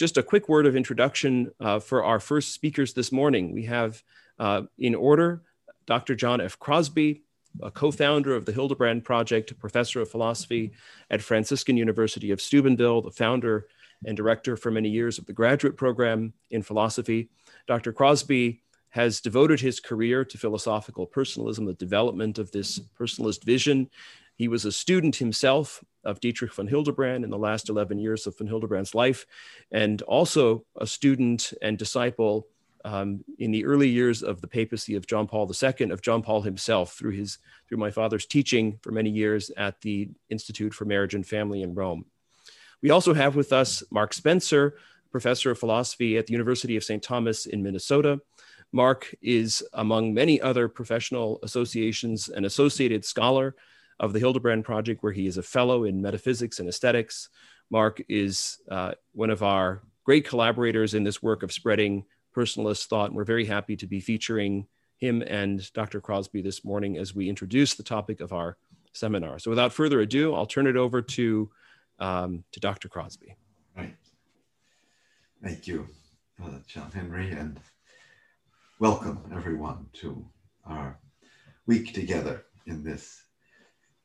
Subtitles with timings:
[0.00, 3.52] just a quick word of introduction uh, for our first speakers this morning.
[3.52, 4.02] We have
[4.38, 5.42] uh, in order
[5.84, 6.14] Dr.
[6.14, 6.58] John F.
[6.58, 7.22] Crosby,
[7.60, 10.72] a co-founder of the Hildebrand Project, professor of philosophy
[11.10, 13.66] at Franciscan University of Steubenville, the founder
[14.06, 17.28] and director for many years of the graduate program in philosophy.
[17.66, 17.92] Dr.
[17.92, 23.90] Crosby has devoted his career to philosophical personalism, the development of this personalist vision.
[24.40, 28.38] He was a student himself of Dietrich von Hildebrand in the last 11 years of
[28.38, 29.26] von Hildebrand's life,
[29.70, 32.46] and also a student and disciple
[32.86, 36.40] um, in the early years of the papacy of John Paul II, of John Paul
[36.40, 37.36] himself, through his
[37.68, 41.74] through my father's teaching for many years at the Institute for Marriage and Family in
[41.74, 42.06] Rome.
[42.80, 44.78] We also have with us Mark Spencer,
[45.12, 47.02] professor of philosophy at the University of St.
[47.02, 48.22] Thomas in Minnesota.
[48.72, 53.54] Mark is, among many other professional associations, an associated scholar
[54.00, 57.28] of the Hildebrand Project, where he is a fellow in metaphysics and aesthetics.
[57.70, 62.04] Mark is uh, one of our great collaborators in this work of spreading
[62.34, 63.10] personalist thought.
[63.10, 66.00] And we're very happy to be featuring him and Dr.
[66.00, 68.56] Crosby this morning as we introduce the topic of our
[68.92, 69.38] seminar.
[69.38, 71.50] So without further ado, I'll turn it over to,
[71.98, 72.88] um, to Dr.
[72.88, 73.36] Crosby.
[73.76, 73.94] Right.
[75.42, 75.86] Thank you,
[76.66, 77.60] John Henry, and
[78.78, 80.26] welcome everyone to
[80.64, 80.98] our
[81.66, 83.22] week together in this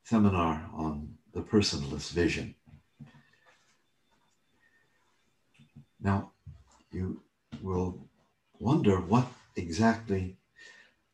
[0.05, 2.53] seminar on the personalist vision.
[5.99, 6.31] Now,
[6.91, 7.21] you
[7.63, 8.07] will
[8.59, 10.37] wonder what exactly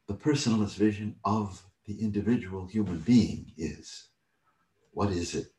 [0.07, 4.09] the personalist vision of the individual human being is.
[4.91, 5.53] What is it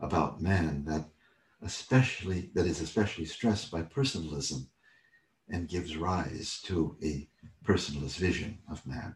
[0.00, 1.04] about man that
[1.62, 4.68] especially that is especially stressed by personalism
[5.48, 7.28] and gives rise to a
[7.64, 9.14] personalist vision of man?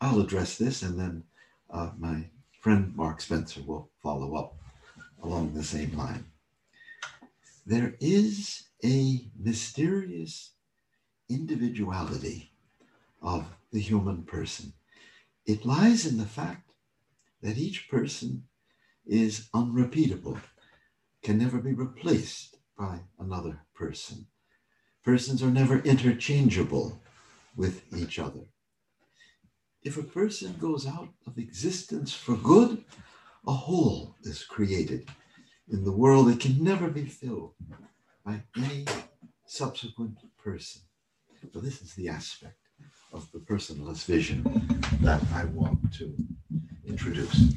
[0.00, 1.24] I'll address this and then
[1.70, 2.30] uh, my
[2.66, 4.56] friend Mark Spencer will follow up
[5.22, 6.24] along the same line.
[7.64, 10.50] There is a mysterious
[11.30, 12.50] individuality
[13.22, 14.72] of the human person.
[15.46, 16.72] It lies in the fact
[17.40, 18.48] that each person
[19.06, 20.40] is unrepeatable,
[21.22, 24.26] can never be replaced by another person.
[25.04, 27.00] Persons are never interchangeable
[27.54, 28.48] with each other.
[29.86, 32.82] If a person goes out of existence for good,
[33.46, 35.08] a hole is created
[35.70, 37.52] in the world that can never be filled
[38.24, 38.84] by any
[39.46, 40.82] subsequent person.
[41.52, 42.58] So this is the aspect
[43.12, 44.42] of the personalist vision
[45.02, 46.12] that I want to
[46.84, 47.54] introduce.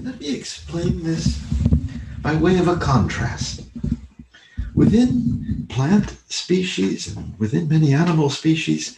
[0.00, 1.42] Let me explain this
[2.20, 3.64] by way of a contrast.
[4.76, 8.96] Within plant species and within many animal species,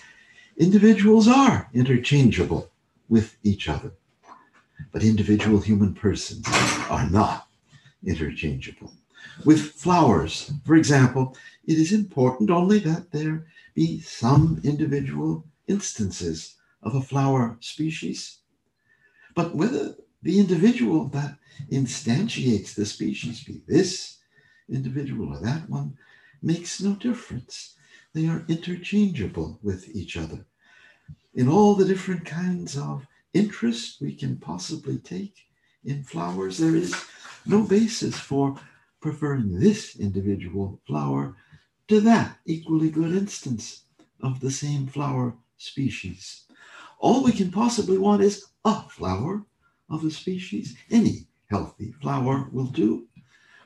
[0.58, 2.70] individuals are interchangeable
[3.08, 3.92] with each other.
[4.92, 6.46] But individual human persons
[6.90, 7.48] are not
[8.04, 8.92] interchangeable.
[9.44, 16.94] With flowers, for example, it is important only that there be some individual instances of
[16.94, 18.38] a flower species.
[19.34, 21.38] But whether the individual that
[21.70, 24.18] instantiates the species be this
[24.68, 25.96] individual or that one
[26.42, 27.74] makes no difference.
[28.12, 30.46] They are interchangeable with each other.
[31.34, 35.34] In all the different kinds of interest we can possibly take
[35.84, 36.94] in flowers, there is
[37.44, 38.54] no basis for
[39.00, 41.36] preferring this individual flower
[41.88, 43.82] to that equally good instance
[44.22, 46.44] of the same flower species.
[47.00, 49.44] All we can possibly want is a flower
[49.90, 50.76] of a species.
[50.88, 53.08] Any healthy flower will do,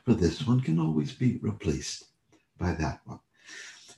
[0.06, 2.04] but this one can always be replaced
[2.58, 3.20] by that one.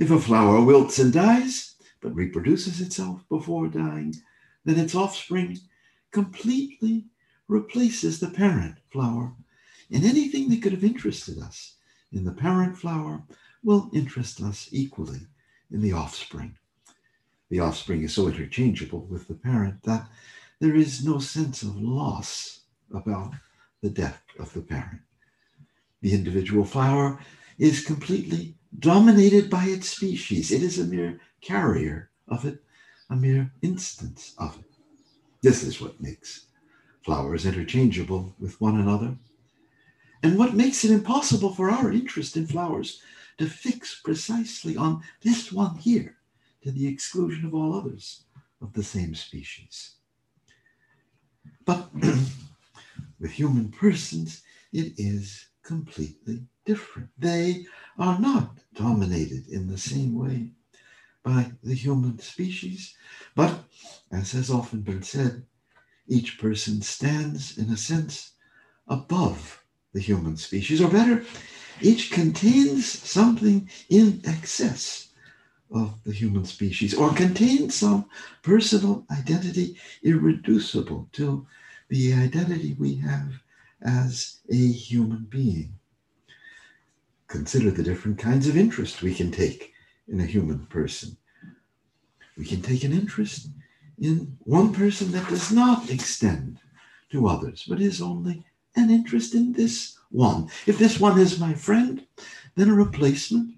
[0.01, 4.15] If a flower wilts and dies, but reproduces itself before dying,
[4.65, 5.59] then its offspring
[6.11, 7.05] completely
[7.49, 9.33] replaces the parent flower.
[9.91, 11.75] And anything that could have interested us
[12.13, 13.23] in the parent flower
[13.63, 15.21] will interest us equally
[15.71, 16.57] in the offspring.
[17.51, 20.09] The offspring is so interchangeable with the parent that
[20.61, 22.61] there is no sense of loss
[22.95, 23.35] about
[23.83, 25.01] the death of the parent.
[26.03, 27.19] The individual flower
[27.59, 30.51] is completely dominated by its species.
[30.51, 32.63] It is a mere carrier of it,
[33.09, 34.65] a mere instance of it.
[35.43, 36.47] This is what makes
[37.03, 39.17] flowers interchangeable with one another,
[40.23, 43.01] and what makes it impossible for our interest in flowers
[43.39, 46.17] to fix precisely on this one here
[46.63, 48.25] to the exclusion of all others
[48.61, 49.95] of the same species.
[51.65, 51.91] But
[53.19, 57.09] with human persons, it is completely different.
[57.19, 57.67] They
[57.99, 60.53] are not dominated in the same way
[61.23, 62.95] by the human species,
[63.35, 63.65] but
[64.11, 65.45] as has often been said,
[66.09, 68.33] each person stands in a sense
[68.89, 69.63] above
[69.93, 71.25] the human species, or better,
[71.81, 75.09] each contains something in excess
[75.71, 78.05] of the human species or contains some
[78.43, 81.47] personal identity irreducible to
[81.89, 83.33] the identity we have
[83.83, 85.73] as a human being.
[87.31, 89.73] Consider the different kinds of interest we can take
[90.09, 91.17] in a human person.
[92.37, 93.51] We can take an interest
[94.01, 96.59] in one person that does not extend
[97.13, 98.45] to others, but is only
[98.75, 100.51] an interest in this one.
[100.67, 102.05] If this one is my friend,
[102.57, 103.55] then a replacement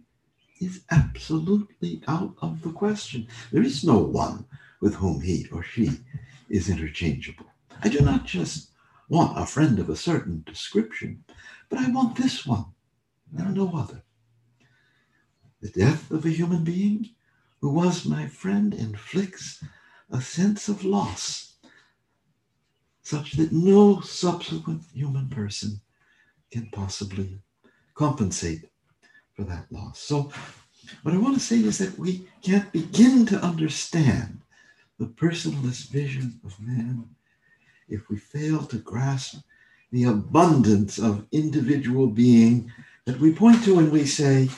[0.60, 3.26] is absolutely out of the question.
[3.52, 4.44] There is no one
[4.82, 5.92] with whom he or she
[6.50, 7.46] is interchangeable.
[7.82, 8.68] I do not just
[9.08, 11.24] want a friend of a certain description,
[11.70, 12.66] but I want this one
[13.36, 14.02] and no other.
[15.60, 17.10] The death of a human being
[17.60, 19.62] who was my friend inflicts
[20.10, 21.54] a sense of loss
[23.02, 25.80] such that no subsequent human person
[26.50, 27.38] can possibly
[27.94, 28.70] compensate
[29.34, 29.98] for that loss.
[29.98, 30.30] So,
[31.02, 34.40] what I want to say is that we can't begin to understand
[34.98, 37.08] the personalist vision of man
[37.88, 39.38] if we fail to grasp
[39.90, 42.72] the abundance of individual being
[43.04, 44.48] that we point to when we say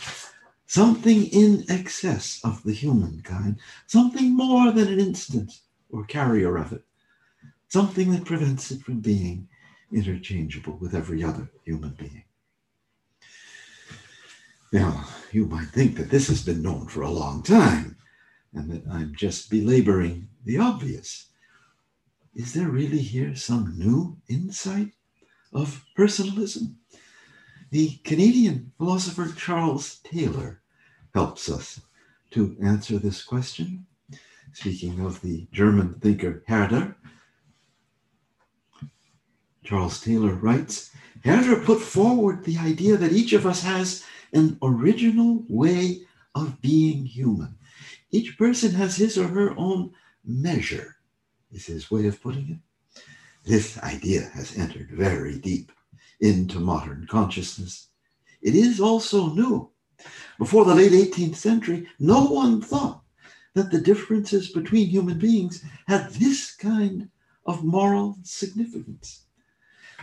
[0.67, 6.83] something in excess of the humankind, something more than an instance or carrier of it,
[7.69, 9.49] something that prevents it from being
[9.93, 12.25] interchangeable with every other human being.
[14.73, 17.97] Now, you might think that this has been known for a long time
[18.53, 21.31] and that I'm just belaboring the obvious.
[22.35, 24.91] Is there really here some new insight
[25.53, 26.79] of personalism?
[27.71, 30.63] The Canadian philosopher Charles Taylor
[31.15, 31.81] helps us
[32.33, 33.87] to answer this question.
[34.53, 36.97] Speaking of the German thinker Herder,
[39.65, 40.91] Charles Taylor writes
[41.25, 46.03] Herder put forward the idea that each of us has an original way
[46.35, 47.57] of being human.
[48.11, 49.93] Each person has his or her own
[50.25, 50.97] measure,
[51.51, 53.03] is his way of putting it.
[53.45, 55.73] This idea has entered very deep
[56.25, 57.89] into modern consciousness.
[58.41, 59.71] It is also new.
[60.39, 63.03] Before the late 18th century, no one thought
[63.53, 67.11] that the differences between human beings had this kind
[67.45, 69.27] of moral significance.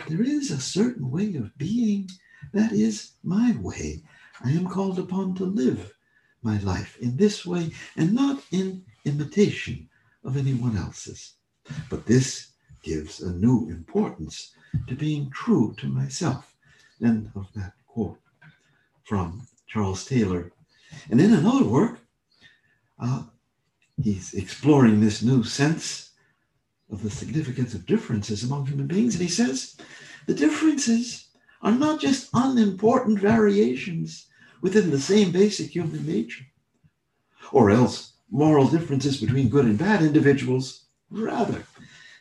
[0.07, 2.07] There is a certain way of being
[2.53, 4.03] that is my way.
[4.44, 5.91] I am called upon to live
[6.44, 9.89] my life in this way and not in imitation
[10.24, 11.33] of anyone else's.
[11.89, 12.51] But this
[12.83, 14.53] gives a new importance
[14.88, 16.56] to being true to myself.
[17.03, 18.19] End of that quote
[19.03, 20.51] from Charles Taylor.
[21.09, 22.00] And in another work,
[23.00, 23.23] uh,
[24.01, 26.12] he's exploring this new sense
[26.91, 29.15] of the significance of differences among human beings.
[29.15, 29.77] And he says
[30.27, 31.29] the differences
[31.62, 34.27] are not just unimportant variations
[34.62, 36.45] within the same basic human nature,
[37.51, 40.85] or else moral differences between good and bad individuals.
[41.09, 41.63] Rather,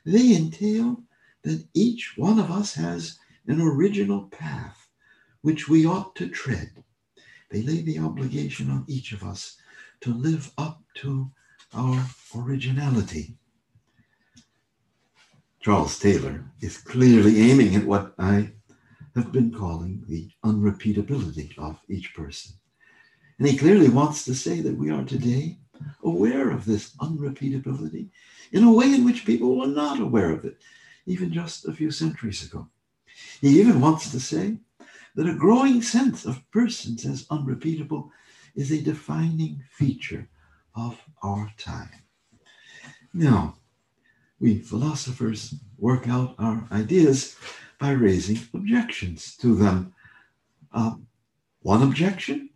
[0.05, 1.03] they entail
[1.43, 4.89] that each one of us has an original path
[5.43, 6.71] which we ought to tread.
[7.51, 9.57] They lay the obligation on each of us
[10.03, 11.31] to live up to
[11.75, 12.07] our
[12.37, 13.37] originality.
[15.61, 18.53] Charles Taylor is clearly aiming at what I
[19.15, 22.55] have been calling the unrepeatability of each person.
[23.39, 25.59] And he clearly wants to say that we are today
[26.03, 28.11] aware of this unrepeatability
[28.53, 30.59] in a way in which people were not aware of it
[31.10, 32.69] even just a few centuries ago.
[33.40, 34.58] He even wants to say
[35.17, 38.12] that a growing sense of persons as unrepeatable
[38.55, 40.29] is a defining feature
[40.76, 41.90] of our time.
[43.12, 43.56] Now,
[44.38, 47.36] we philosophers work out our ideas
[47.81, 49.93] by raising objections to them.
[50.72, 50.94] Uh,
[51.62, 52.50] one objection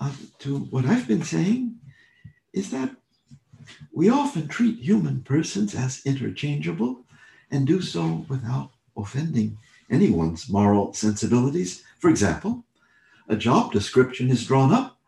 [0.00, 1.76] uh, to what I've been saying
[2.52, 2.90] is that
[3.92, 7.05] we often treat human persons as interchangeable
[7.50, 9.58] and do so without offending
[9.90, 11.82] anyone's moral sensibilities.
[11.98, 12.64] For example,
[13.28, 14.98] a job description is drawn up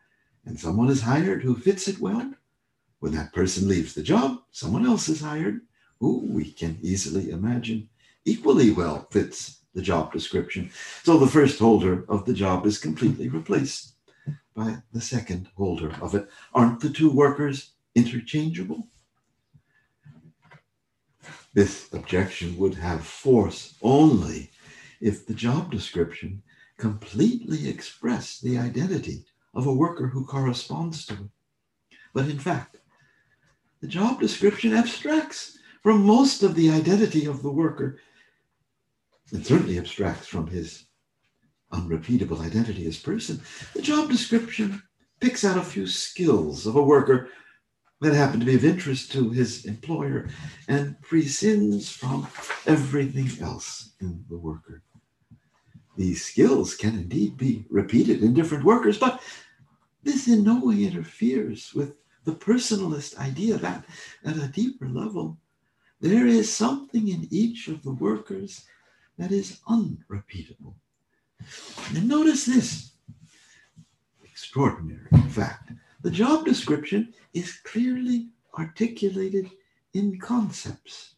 [0.45, 2.33] and someone is hired who fits it well.
[2.99, 5.61] When that person leaves the job, someone else is hired
[5.99, 7.89] who we can easily imagine
[8.25, 10.69] equally well fits the job description.
[11.03, 13.93] So the first holder of the job is completely replaced
[14.55, 16.27] by the second holder of it.
[16.53, 18.87] Aren't the two workers interchangeable?
[21.53, 24.51] This objection would have force only
[25.01, 26.43] if the job description
[26.77, 31.97] completely expressed the identity of a worker who corresponds to it.
[32.13, 32.77] But in fact,
[33.81, 37.99] the job description abstracts from most of the identity of the worker.
[39.31, 40.85] and certainly abstracts from his
[41.71, 43.41] unrepeatable identity as person,
[43.73, 44.81] the job description
[45.19, 47.29] picks out a few skills of a worker
[48.01, 50.29] that happen to be of interest to his employer
[50.67, 52.27] and prescinds from
[52.65, 54.81] everything else in the worker.
[55.97, 59.21] These skills can indeed be repeated in different workers, but
[60.03, 63.83] this in no way interferes with the personalist idea that
[64.23, 65.37] at a deeper level,
[65.99, 68.65] there is something in each of the workers
[69.17, 70.75] that is unrepeatable.
[71.93, 72.91] And notice this
[74.23, 79.49] extraordinary fact the job description is clearly articulated
[79.93, 81.15] in concepts.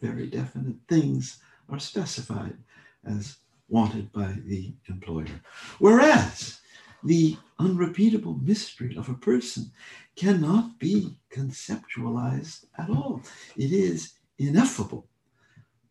[0.00, 2.56] Very definite things are specified
[3.04, 3.36] as
[3.68, 5.40] wanted by the employer.
[5.78, 6.60] Whereas
[7.04, 9.70] the unrepeatable mystery of a person
[10.16, 13.22] cannot be conceptualized at all.
[13.56, 15.06] It is ineffable,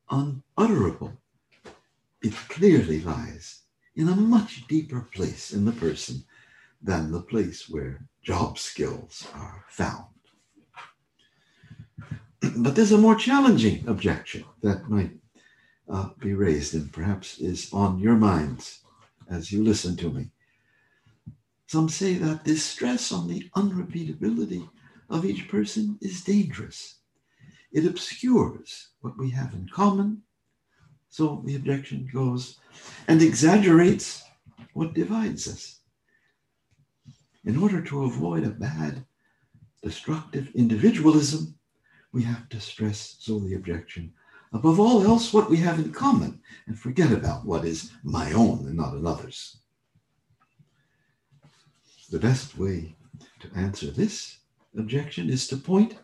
[0.10, 1.14] unutterable.
[2.22, 3.62] It clearly lies
[3.96, 6.24] in a much deeper place in the person
[6.86, 10.06] than the place where job skills are found.
[12.58, 15.12] But there's a more challenging objection that might
[15.90, 18.82] uh, be raised and perhaps is on your minds
[19.30, 20.30] as you listen to me.
[21.68, 24.70] Some say that this stress on the unrepeatability
[25.10, 27.00] of each person is dangerous.
[27.72, 30.22] It obscures what we have in common,
[31.10, 32.60] so the objection goes,
[33.08, 34.24] and exaggerates
[34.74, 35.80] what divides us.
[37.46, 39.06] In order to avoid a bad,
[39.84, 41.56] destructive individualism,
[42.12, 44.14] we have to stress, so the objection,
[44.52, 48.66] above all else, what we have in common and forget about what is my own
[48.66, 49.58] and not another's.
[52.10, 52.96] The best way
[53.42, 54.40] to answer this
[54.78, 55.96] objection is to point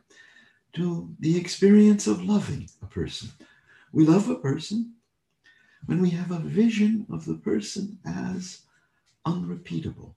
[0.73, 3.29] to the experience of loving a person.
[3.91, 4.93] We love a person
[5.85, 8.61] when we have a vision of the person as
[9.25, 10.15] unrepeatable.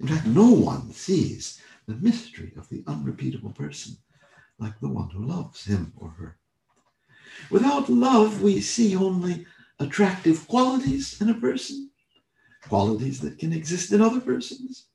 [0.00, 3.96] In fact, no one sees the mystery of the unrepeatable person
[4.58, 6.38] like the one who loves him or her.
[7.50, 9.46] Without love, we see only
[9.78, 11.90] attractive qualities in a person,
[12.68, 14.86] qualities that can exist in other persons.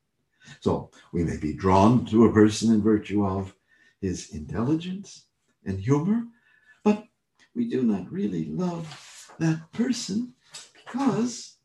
[0.60, 3.56] So we may be drawn to a person in virtue of
[4.02, 5.26] his intelligence
[5.66, 6.26] and humor,
[6.84, 7.06] but
[7.56, 10.34] we do not really love that person
[10.74, 11.58] because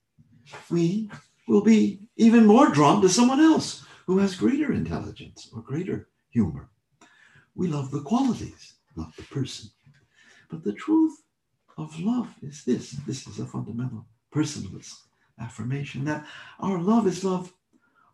[0.71, 1.11] we
[1.51, 6.71] will be even more drawn to someone else who has greater intelligence or greater humor.
[7.57, 9.69] We love the qualities, not the person.
[10.49, 11.23] But the truth
[11.77, 14.95] of love is this this is a fundamental personalist
[15.41, 16.25] affirmation that
[16.61, 17.53] our love is love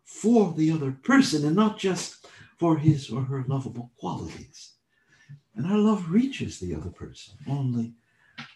[0.03, 2.25] for the other person and not just
[2.57, 4.73] for his or her lovable qualities.
[5.55, 7.93] And our love reaches the other person only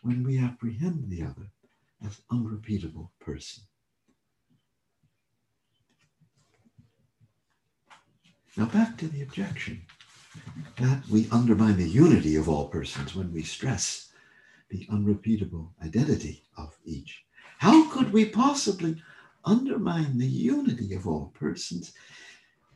[0.01, 1.51] when we apprehend the other
[2.03, 3.63] as unrepeatable person.
[8.57, 9.83] Now back to the objection
[10.77, 14.11] that we undermine the unity of all persons when we stress
[14.69, 17.23] the unrepeatable identity of each.
[17.59, 19.01] How could we possibly
[19.45, 21.93] undermine the unity of all persons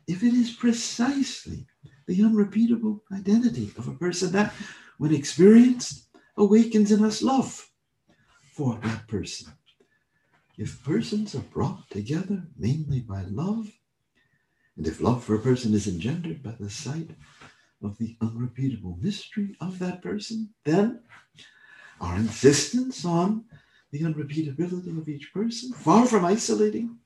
[0.07, 1.65] if it is precisely
[2.07, 4.53] the unrepeatable identity of a person that,
[4.97, 7.69] when experienced, awakens in us love
[8.53, 9.51] for that person?
[10.57, 13.69] If persons are brought together mainly by love,
[14.77, 17.09] and if love for a person is engendered by the sight
[17.81, 21.01] of the unrepeatable mystery of that person, then
[22.01, 23.45] our insistence on
[23.91, 26.97] the unrepeatability of each person, far from isolating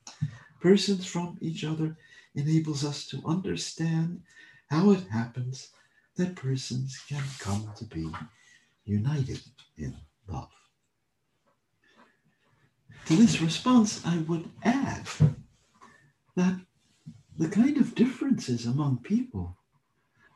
[0.60, 1.96] persons from each other,
[2.34, 4.20] enables us to understand
[4.68, 5.70] how it happens
[6.16, 8.08] that persons can come to be
[8.84, 9.40] united
[9.78, 9.96] in
[10.28, 10.50] love.
[13.06, 15.06] To this response, I would add
[16.36, 16.60] that
[17.40, 19.56] the kind of differences among people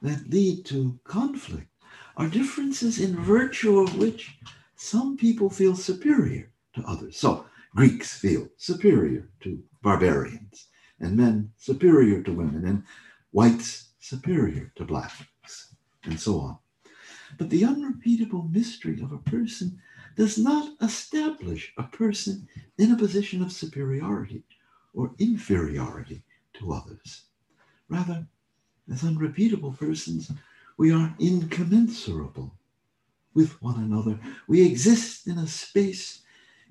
[0.01, 1.69] that lead to conflict
[2.17, 4.39] are differences in virtue of which
[4.75, 7.19] some people feel superior to others.
[7.19, 7.45] So
[7.77, 10.69] Greeks feel superior to barbarians,
[10.99, 12.83] and men superior to women, and
[13.33, 16.59] whites superior to blacks, and so on.
[17.37, 19.79] But the unrepeatable mystery of a person
[20.17, 24.43] does not establish a person in a position of superiority
[24.95, 26.23] or inferiority
[26.55, 27.25] to others.
[27.89, 28.27] Rather,
[28.91, 30.31] as unrepeatable persons,
[30.77, 32.53] we are incommensurable
[33.35, 34.19] with one another.
[34.49, 36.23] We exist in a space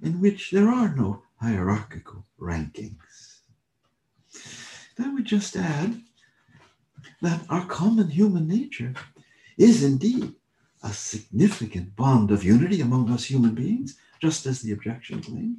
[0.01, 3.39] in which there are no hierarchical rankings.
[4.99, 6.01] I would just add
[7.21, 8.93] that our common human nature
[9.57, 10.33] is indeed
[10.83, 15.57] a significant bond of unity among us human beings, just as the objection claims.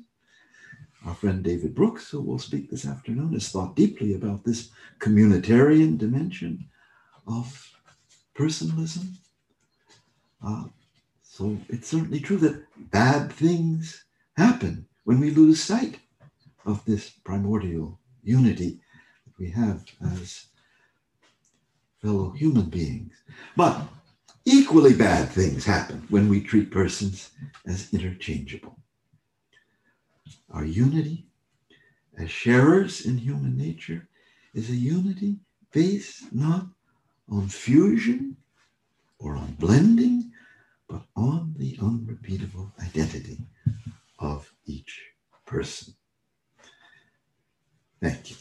[1.07, 4.71] Our friend David Brooks, who will speak this afternoon, has thought deeply about this
[5.01, 6.67] communitarian dimension
[7.27, 7.71] of
[8.35, 9.19] personalism.
[10.45, 10.65] Uh,
[11.23, 14.05] so it's certainly true that bad things
[14.37, 15.99] happen when we lose sight
[16.65, 18.81] of this primordial unity
[19.27, 20.47] that we have as
[22.01, 23.13] fellow human beings.
[23.57, 23.83] But
[24.47, 27.31] equally bad things happen when we treat persons
[27.67, 28.79] as interchangeable.
[30.51, 31.27] Our unity
[32.17, 34.09] as sharers in human nature
[34.53, 35.37] is a unity
[35.73, 36.67] based not
[37.29, 38.37] on fusion
[39.19, 40.31] or on blending,
[40.89, 43.39] but on the unrepeatable identity
[44.19, 45.03] of each
[45.47, 45.95] person.
[48.01, 48.37] Thank you.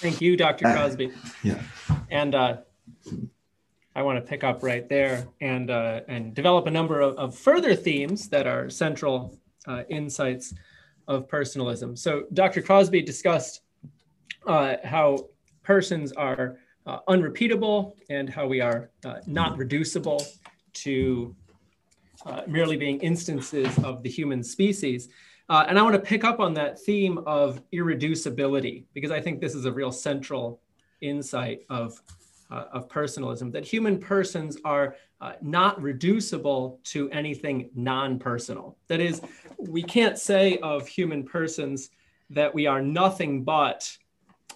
[0.00, 0.64] Thank you, Dr.
[0.64, 1.06] Crosby.
[1.06, 1.62] Uh, yeah.
[2.10, 2.56] And uh,
[3.96, 7.34] I want to pick up right there and uh, and develop a number of, of,
[7.34, 10.52] further themes that are central uh, insights
[11.08, 11.96] of personalism.
[11.96, 12.60] So Dr.
[12.60, 13.62] Crosby discussed
[14.46, 15.30] uh, how
[15.62, 20.22] persons are uh, unrepeatable and how we are uh, not reducible
[20.74, 21.34] to
[22.26, 25.08] uh, merely being instances of the human species.
[25.48, 29.54] And I want to pick up on that theme of irreducibility because I think this
[29.54, 30.60] is a real central
[31.00, 32.02] insight of,
[32.50, 38.76] uh, of personalism that human persons are uh, not reducible to anything non personal.
[38.88, 39.20] That is,
[39.58, 41.90] we can't say of human persons
[42.30, 43.96] that we are nothing but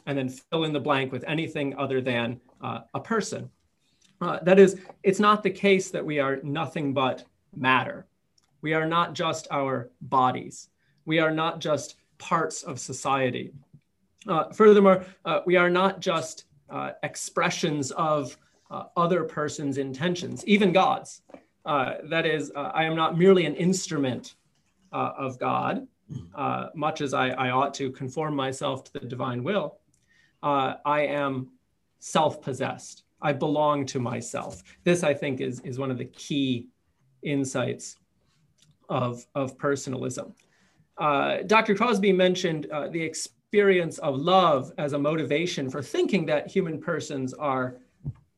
[0.06, 3.50] and then fill in the blank with anything other than uh, a person.
[4.20, 7.24] Uh, that is, it's not the case that we are nothing but
[7.56, 8.06] matter.
[8.60, 10.68] We are not just our bodies.
[11.06, 13.52] We are not just parts of society.
[14.28, 18.36] Uh, furthermore, uh, we are not just uh, expressions of
[18.70, 21.22] uh, other person's intentions, even God's.
[21.64, 24.34] that is, I am not merely an instrument
[24.92, 25.86] of God,
[26.74, 29.80] much as I, I ought to conform myself to the divine will
[30.42, 31.48] uh, I am
[31.98, 33.04] self possessed.
[33.22, 34.62] I belong to myself.
[34.84, 36.68] This, I think, is, is one of the key
[37.22, 37.96] insights
[38.88, 40.34] of, of personalism.
[40.96, 41.74] Uh, Dr.
[41.74, 47.34] Crosby mentioned uh, the experience of love as a motivation for thinking that human persons
[47.34, 47.76] are,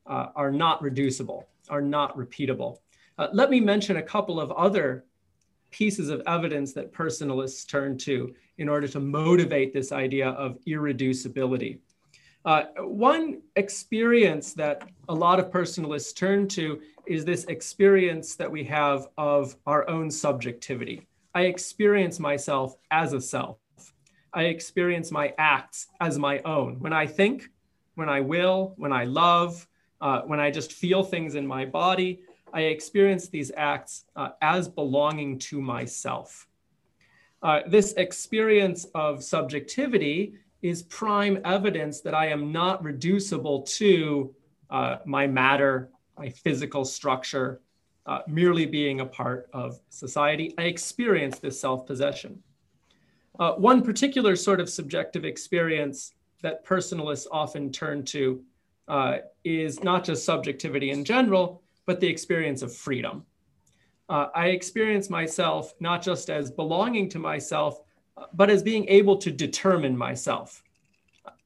[0.07, 2.79] uh, are not reducible, are not repeatable.
[3.17, 5.05] Uh, let me mention a couple of other
[5.69, 11.79] pieces of evidence that personalists turn to in order to motivate this idea of irreducibility.
[12.45, 18.63] Uh, one experience that a lot of personalists turn to is this experience that we
[18.63, 21.07] have of our own subjectivity.
[21.33, 23.57] I experience myself as a self.
[24.33, 26.79] I experience my acts as my own.
[26.79, 27.49] When I think,
[27.95, 29.67] when I will, when I love,
[30.01, 34.67] uh, when I just feel things in my body, I experience these acts uh, as
[34.67, 36.47] belonging to myself.
[37.41, 44.33] Uh, this experience of subjectivity is prime evidence that I am not reducible to
[44.69, 47.59] uh, my matter, my physical structure,
[48.05, 50.53] uh, merely being a part of society.
[50.57, 52.41] I experience this self possession.
[53.39, 58.43] Uh, one particular sort of subjective experience that personalists often turn to
[58.87, 63.25] uh, is not just subjectivity in general, but the experience of freedom.
[64.09, 67.81] Uh, I experience myself not just as belonging to myself,
[68.33, 70.61] but as being able to determine myself.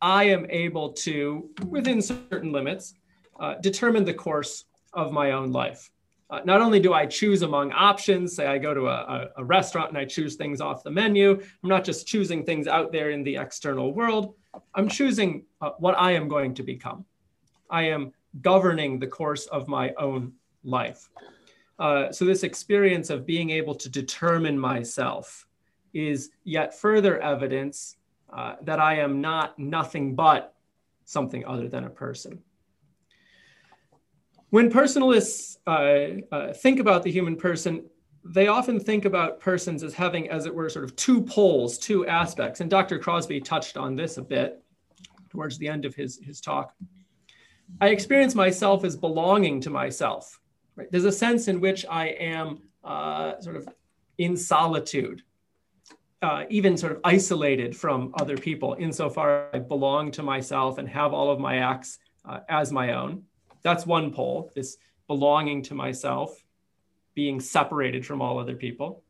[0.02, 2.96] I am able to, within certain limits,
[3.40, 5.92] uh, determine the course of my own life.
[6.30, 9.90] Uh, not only do I choose among options, say I go to a, a, restaurant
[9.90, 13.24] and I choose things off the menu, I'm not just choosing things out there in
[13.24, 14.36] the external world,
[14.76, 17.06] I'm choosing uh, what I am going to become.
[17.70, 18.12] I am
[18.42, 20.34] governing the course of my own
[20.66, 21.10] life.
[21.80, 25.48] Uh, so, this experience of being able to determine myself
[25.94, 27.98] is yet further evidence
[28.34, 30.54] uh, that I am not nothing but
[31.06, 32.42] something other than a person.
[34.50, 37.86] When personalists uh, uh, think about the human person,
[38.24, 42.08] they often think about persons as having, as it were, sort of two poles, two
[42.08, 42.62] aspects.
[42.62, 43.00] And Dr.
[43.00, 44.64] Crosby touched on this a bit
[45.30, 46.74] towards the end of his, his talk.
[47.82, 50.40] I experience myself as belonging to myself.
[50.76, 50.90] Right?
[50.92, 53.68] There's a sense in which I am uh, sort of
[54.18, 55.24] in solitude
[56.22, 61.14] uh, even sort of isolated from other people insofar I belong to myself and have
[61.14, 63.24] all of my acts uh, as my own.
[63.64, 66.44] That's one pole, this belonging to myself,
[67.14, 69.04] being separated from all other people.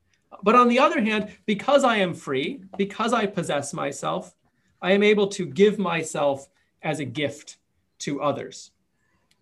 [0.44, 4.36] But on the other hand, because I am free, because I possess myself,
[4.82, 6.48] I am able to give myself
[6.84, 7.58] as a gift
[8.00, 8.72] to others.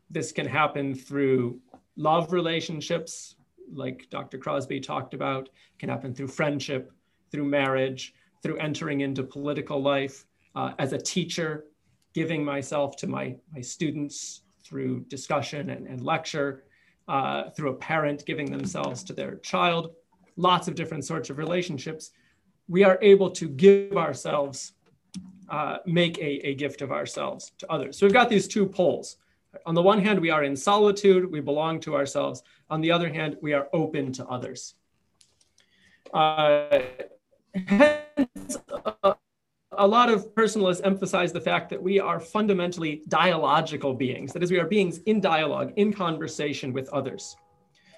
[0.10, 1.60] This can happen through
[1.98, 3.36] love relationships,
[3.74, 4.38] like Dr.
[4.38, 6.92] Crosby talked about, it can happen through friendship,
[7.32, 11.66] through marriage, through entering into political life, uh, as a teacher,
[12.14, 16.64] giving myself to my, my students through discussion and, and lecture,
[17.08, 19.94] uh, through a parent giving themselves to their child,
[20.38, 22.12] lots of different sorts of relationships,
[22.68, 24.74] we are able to give ourselves,
[25.50, 27.98] uh, make a, a gift of ourselves to others.
[27.98, 29.18] So we've got these two poles.
[29.66, 32.44] On the one hand, we are in solitude, we belong to ourselves.
[32.70, 34.76] On the other hand, we are open to others.
[36.14, 36.80] Uh,
[37.68, 38.58] hence,
[39.04, 39.14] uh,
[39.78, 44.34] a lot of personalists emphasize the fact that we are fundamentally dialogical beings.
[44.34, 47.36] That is, we are beings in dialogue, in conversation with others.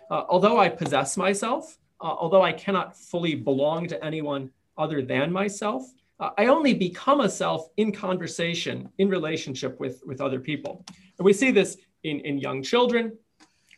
[0.09, 5.31] Uh, although I possess myself, uh, although I cannot fully belong to anyone other than
[5.31, 5.83] myself,
[6.19, 10.85] uh, I only become a self in conversation, in relationship with, with other people.
[11.17, 13.17] And we see this in, in young children,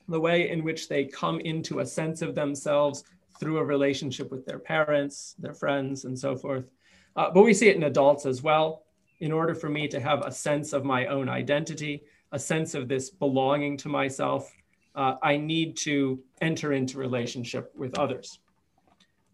[0.07, 3.03] the way in which they come into a sense of themselves
[3.39, 6.65] through a relationship with their parents, their friends, and so forth.
[7.15, 8.83] Uh, but we see it in adults as well.
[9.19, 12.87] In order for me to have a sense of my own identity, a sense of
[12.87, 14.53] this belonging to myself,
[14.95, 18.39] uh, I need to enter into relationship with others.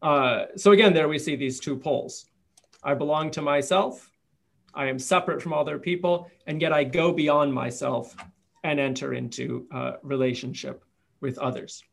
[0.01, 2.27] Uh, so again, there we see these two poles.
[2.83, 4.11] I belong to myself.
[4.73, 8.15] I am separate from other people, and yet I go beyond myself
[8.63, 10.83] and enter into uh, relationship
[11.21, 11.83] with others.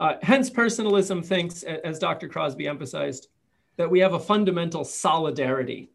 [0.00, 2.28] Uh, hence, personalism thinks, as Dr.
[2.28, 3.28] Crosby emphasized,
[3.76, 5.90] that we have a fundamental solidarity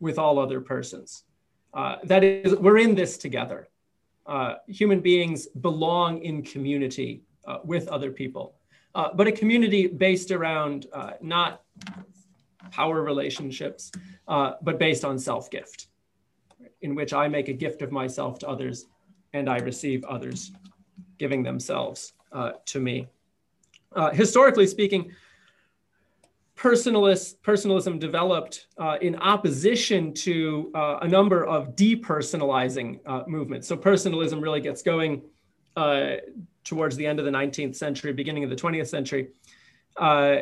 [0.00, 1.24] with all other persons.
[1.72, 3.68] Uh, that is, we're in this together.
[4.26, 8.54] Uh, human beings belong in community uh, with other people,
[8.94, 11.62] uh, but a community based around uh, not
[12.70, 13.92] power relationships,
[14.28, 15.88] uh, but based on self gift,
[16.80, 18.86] in which I make a gift of myself to others
[19.34, 20.52] and I receive others
[21.18, 22.12] giving themselves
[22.66, 23.06] to me.
[24.12, 25.12] historically speaking,
[26.56, 33.66] personalist, personalism developed uh, in opposition to uh, a number of depersonalizing uh, movements.
[33.66, 35.22] So personalism really gets going
[35.76, 36.16] uh,
[36.62, 39.28] towards the end of the 19th century, beginning of the 20th century,
[39.96, 40.38] uh,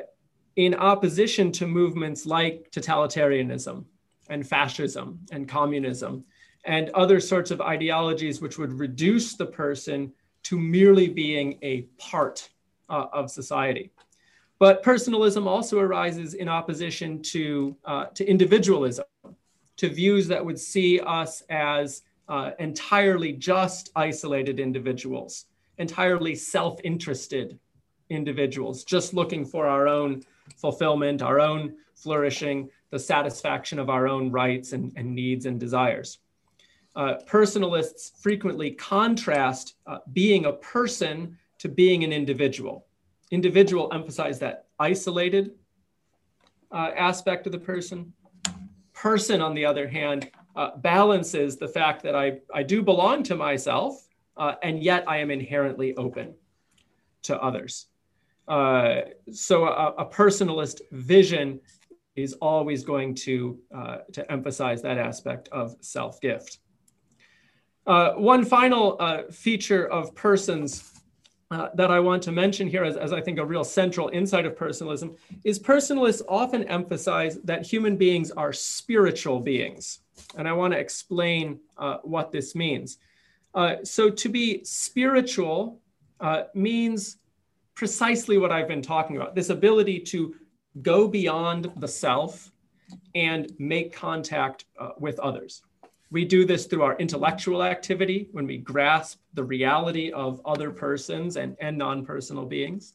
[0.57, 3.85] in opposition to movements like totalitarianism
[4.29, 6.25] and fascism and communism
[6.65, 10.13] and other sorts of ideologies which would reduce the person
[10.45, 12.51] to merely being a part
[12.89, 13.91] uh, of society.
[14.63, 19.05] But personalism also arises in opposition to, uh, to individualism,
[19.77, 25.47] to views that would see us as uh, entirely just isolated individuals,
[25.79, 27.59] entirely self interested
[28.09, 30.23] individuals, just looking for our own
[30.55, 36.19] fulfillment, our own flourishing, the satisfaction of our own rights and, and needs and desires.
[36.95, 42.87] Uh, personalists frequently contrast uh, being a person to being an individual
[43.33, 45.53] individual emphasize that isolated
[46.71, 48.13] uh, aspect of the person.
[48.93, 53.35] Person, on the other hand, uh, balances the fact that I, I do belong to
[53.35, 56.35] myself, uh, and yet I am inherently open
[57.23, 57.87] to others.
[58.47, 59.01] Uh,
[59.33, 61.61] so a, a, personalist vision
[62.17, 66.59] is always going to, uh, to emphasize that aspect of self-gift.
[67.87, 70.92] Uh, one final feature of persons
[71.53, 74.47] uh, that I want to mention here as, as I think a real central insight
[74.47, 80.01] of personalism is personalists often emphasize that human beings are spiritual beings.
[80.37, 82.97] And I want to explain uh, what this means.
[83.55, 85.79] Uh, so to be spiritual
[86.21, 87.19] uh, means
[87.75, 90.35] precisely what I've been talking about, this ability to
[90.81, 92.51] go beyond the self
[93.15, 95.63] and make contact uh, with others.
[96.13, 101.39] We do this through our intellectual activity when we grasp the reality of other persons
[101.39, 102.93] and, and non personal beings.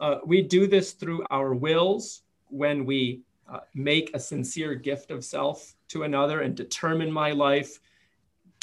[0.00, 3.20] Uh, we do this through our wills when we
[3.52, 7.78] uh, make a sincere gift of self to another and determine my life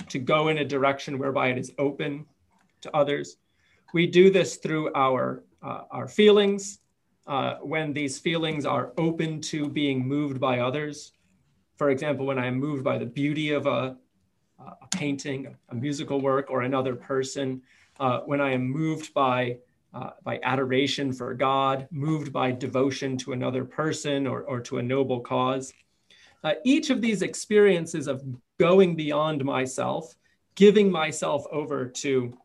[0.10, 2.25] to go in a direction whereby it is open
[2.82, 3.38] to others.
[3.93, 6.79] We do this through our, uh, our feelings
[7.27, 11.12] uh, when these feelings are open to being moved by others
[11.78, 13.98] for example, when I am moved by the beauty of a,
[14.60, 17.62] a painting, a musical work, or another person,
[18.00, 19.58] uh, when I am moved by,
[19.94, 24.84] uh, by adoration for God, moved by devotion to another person or, or to a
[24.84, 25.74] noble cause.
[26.44, 28.24] Uh, each of these experiences of
[28.60, 30.14] going beyond myself,
[30.56, 32.38] giving myself over to,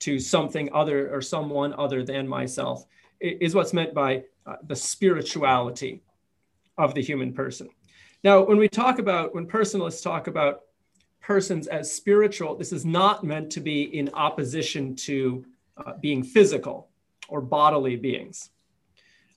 [0.00, 2.84] to something other or someone other than myself,
[3.20, 6.02] is what's meant by uh, the spirituality
[6.82, 7.68] of the human person.
[8.24, 10.62] Now, when we talk about, when personalists talk about
[11.20, 15.44] persons as spiritual, this is not meant to be in opposition to
[15.76, 16.88] uh, being physical
[17.28, 18.50] or bodily beings.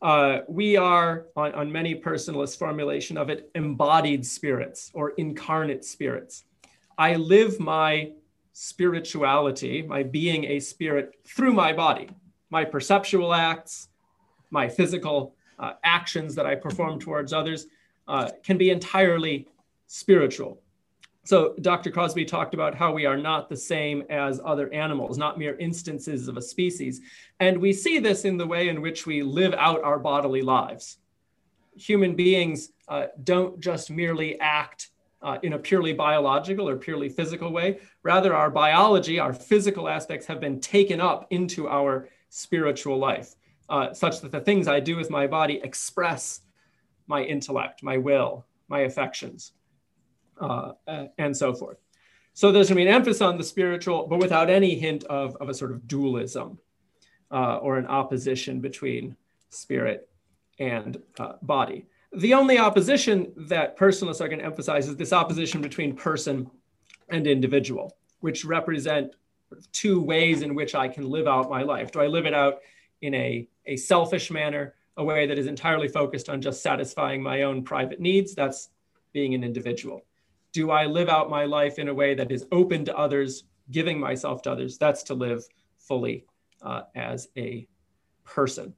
[0.02, 6.44] Uh, we are, on, on many personalist formulation of it, embodied spirits or incarnate spirits.
[6.98, 8.12] I live my
[8.54, 12.10] spirituality, my being a spirit, through my body,
[12.50, 13.90] my perceptual acts,
[14.50, 17.68] my physical uh, actions that I perform towards others
[18.08, 19.48] uh, can be entirely
[19.88, 20.62] spiritual.
[21.24, 21.90] So Dr.
[21.90, 26.28] Crosby talked about how we are not the same as other animals, not mere instances
[26.28, 27.02] of a species.
[27.40, 30.98] And we see this in the way in which we live out our bodily lives.
[31.76, 34.92] Human beings uh, don't just merely act
[35.24, 37.80] uh, in a purely biological or purely physical way.
[38.04, 43.36] Rather, our biology, our physical aspects have been taken up into our spiritual life,
[43.70, 46.42] uh, such that the things I do with my body express
[47.08, 49.54] my intellect, my will, my affections
[50.40, 50.74] uh,
[51.18, 51.78] and so forth.
[52.34, 55.36] So there's going to be an emphasis on the spiritual, but without any hint of,
[55.38, 56.60] of a sort of dualism
[57.32, 59.16] uh, or an opposition between
[59.50, 60.10] spirit
[60.60, 61.86] and uh, body.
[62.18, 66.50] The only opposition that personalists are going to emphasize is this opposition between person
[67.10, 69.16] and individual, which represent
[69.72, 71.92] two ways in which I can live out my life.
[71.92, 72.60] Do I live it out
[73.02, 77.44] in a, a selfish manner, a way that is entirely focused on just satisfying my
[77.44, 78.36] own private needs?
[78.36, 78.70] That's
[79.14, 80.04] being an individual
[80.56, 84.00] do I live out my life in a way that is open to others, giving
[84.00, 84.78] myself to others?
[84.78, 85.44] That's to live
[85.80, 86.24] fully
[86.62, 87.68] uh, as a
[88.24, 88.74] person.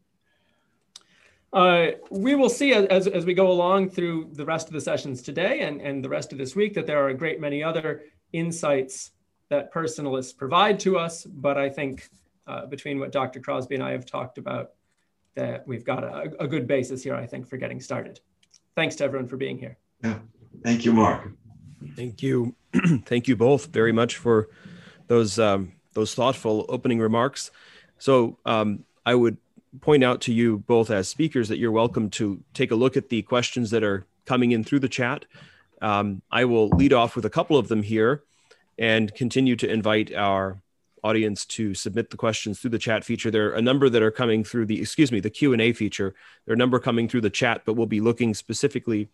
[1.54, 5.22] Uh, we will see as, as we go along through the rest of the sessions
[5.22, 8.02] today and, and the rest of this week that there are a great many other
[8.34, 9.12] insights
[9.50, 11.26] that personalists provide to us.
[11.26, 12.10] But I think
[12.48, 13.40] uh, between what Dr.
[13.40, 14.72] Crosby and I have talked about,
[15.38, 18.20] that we've got a, a good basis here, I think, for getting started.
[18.76, 19.78] Thanks to everyone for being here.
[20.04, 20.18] Yeah.
[20.64, 21.32] Thank you, Mark.
[21.96, 22.56] Thank you.
[23.06, 24.50] Thank you both very much for
[25.06, 27.52] those um, those thoughtful opening remarks.
[28.00, 29.38] So um, I would
[29.80, 33.10] point out to you both as speakers that you're welcome to take a look at
[33.10, 35.26] the questions that are coming in through the chat.
[35.82, 38.24] Um, I will lead off with a couple of them here
[38.80, 40.62] and continue to invite our
[41.08, 43.32] audience to submit the questions through the chat feature.
[43.32, 46.14] There are a number that are coming through the, excuse me, the Q&A feature.
[46.46, 49.10] There are a number coming through the chat, but we'll be looking specifically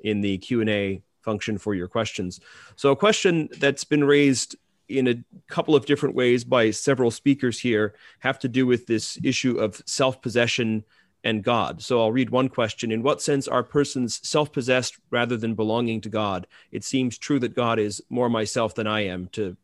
[0.00, 2.40] in the Q&A function for your questions.
[2.76, 4.56] So, a question that's been raised
[4.88, 9.18] in a couple of different ways by several speakers here have to do with this
[9.22, 10.84] issue of self possession
[11.24, 11.82] and God.
[11.82, 16.00] So, I'll read one question In what sense are persons self possessed rather than belonging
[16.02, 16.46] to God?
[16.70, 19.56] It seems true that God is more myself than I am, to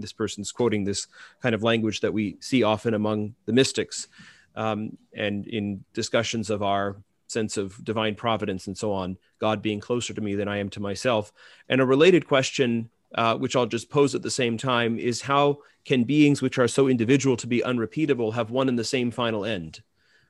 [0.00, 1.06] this person's quoting this
[1.42, 4.08] kind of language that we see often among the mystics
[4.56, 6.96] um, and in discussions of our
[7.28, 10.68] sense of divine providence and so on, God being closer to me than I am
[10.70, 11.32] to myself.
[11.68, 15.58] And a related question, uh, which I'll just pose at the same time, is how
[15.84, 19.44] can beings which are so individual to be unrepeatable have one and the same final
[19.44, 19.82] end?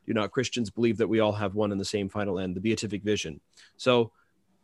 [0.06, 2.60] Do not Christians believe that we all have one and the same final end, the
[2.60, 3.40] beatific vision?
[3.76, 4.12] So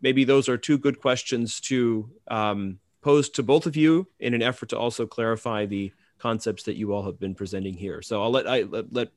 [0.00, 4.42] maybe those are two good questions to um, pose to both of you in an
[4.42, 8.02] effort to also clarify the concepts that you all have been presenting here.
[8.02, 9.08] So I'll let I let, let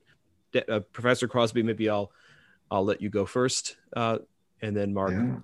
[0.70, 2.12] uh, Professor Crosby maybe I'll
[2.70, 4.20] I'll let you go first, uh,
[4.62, 5.38] and then Mark, yeah.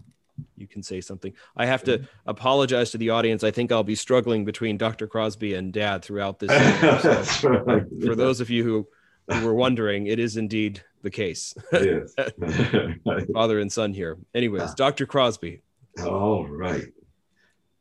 [0.57, 1.33] you can say something.
[1.57, 3.43] I have to apologize to the audience.
[3.43, 5.07] I think I'll be struggling between Dr.
[5.07, 6.51] Crosby and Dad throughout this.
[7.41, 7.83] So, right.
[8.05, 8.87] For those of you who,
[9.33, 11.55] who were wondering, it is indeed the case.
[11.73, 12.13] Yes.
[13.33, 14.19] Father and son here.
[14.35, 14.73] Anyways, ah.
[14.77, 15.07] Dr.
[15.07, 15.61] Crosby.
[16.03, 16.85] All right.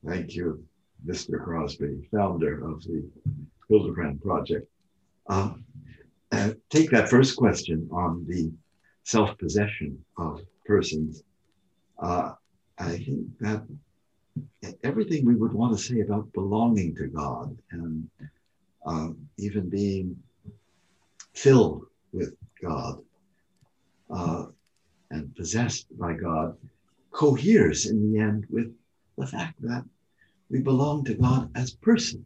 [0.07, 0.63] Thank you,
[1.07, 1.43] Mr.
[1.43, 3.09] Crosby, founder of the
[3.69, 4.71] Hildebrand Project.
[5.29, 5.65] Um,
[6.31, 8.53] uh, take that first question on the
[9.05, 11.23] self possession of persons,
[12.03, 12.33] uh,
[12.79, 13.63] I think that
[14.83, 18.09] everything we would want to say about belonging to God and
[18.85, 20.17] uh, even being
[21.35, 22.99] filled with God
[24.11, 24.47] uh,
[25.11, 26.57] and possessed by God
[27.11, 28.75] coheres in the end with
[29.17, 29.85] the fact that
[30.51, 32.25] we belong to God as person.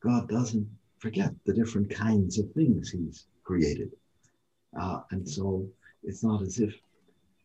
[0.00, 3.90] God doesn't forget the different kinds of things He's created.
[4.78, 5.66] Uh, and so
[6.02, 6.74] it's not as if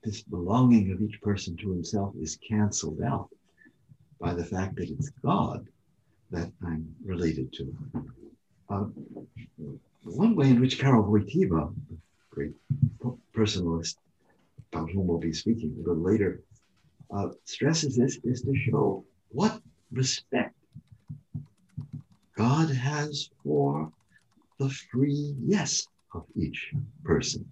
[0.04, 3.30] this belonging of each person to himself is canceled out
[4.20, 5.68] by the fact that it's God
[6.32, 7.76] that I'm related to.
[8.70, 8.86] Uh,
[10.04, 11.74] one way in which Karol Wojtyła,
[12.30, 12.54] great
[13.36, 13.96] personalist
[14.72, 16.42] about whom we'll be speaking a little later,
[17.12, 19.62] uh, stresses this is to show what
[19.92, 20.56] respect
[22.36, 23.92] God has for
[24.60, 27.46] the free yes of each person.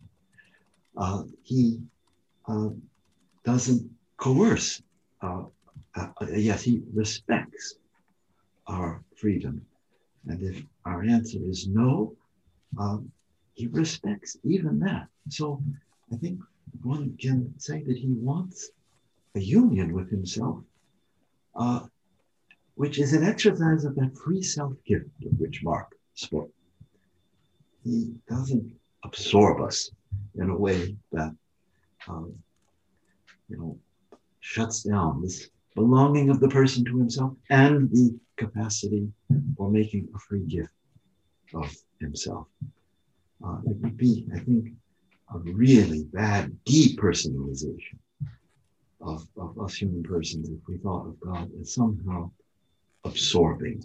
[0.95, 1.79] Uh, he
[2.47, 2.69] uh,
[3.43, 4.81] doesn't coerce.
[5.21, 5.43] Uh,
[5.95, 7.75] uh, uh, yes, he respects
[8.67, 9.61] our freedom.
[10.27, 12.15] And if our answer is no,
[12.77, 13.11] um,
[13.53, 15.07] he respects even that.
[15.29, 15.61] So
[16.11, 16.39] I think
[16.81, 18.69] one can say that he wants
[19.35, 20.63] a union with himself,
[21.57, 21.81] uh,
[22.75, 26.51] which is an exercise of that free self gift of which Mark spoke.
[27.83, 28.71] He doesn't
[29.03, 29.89] absorb us
[30.35, 31.35] in a way that,
[32.07, 32.33] um,
[33.49, 33.79] you know,
[34.39, 39.11] shuts down this belonging of the person to himself and the capacity
[39.55, 40.71] for making a free gift
[41.53, 42.47] of himself.
[43.43, 44.69] Uh, it would be, I think,
[45.33, 47.97] a really bad depersonalization
[49.07, 52.29] of, of us human persons if we thought of God as somehow
[53.05, 53.81] absorbing,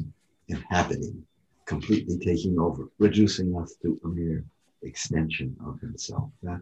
[0.49, 1.25] inhabiting,
[1.67, 4.45] completely taking over, reducing us to a mere
[4.83, 6.31] extension of himself.
[6.43, 6.61] That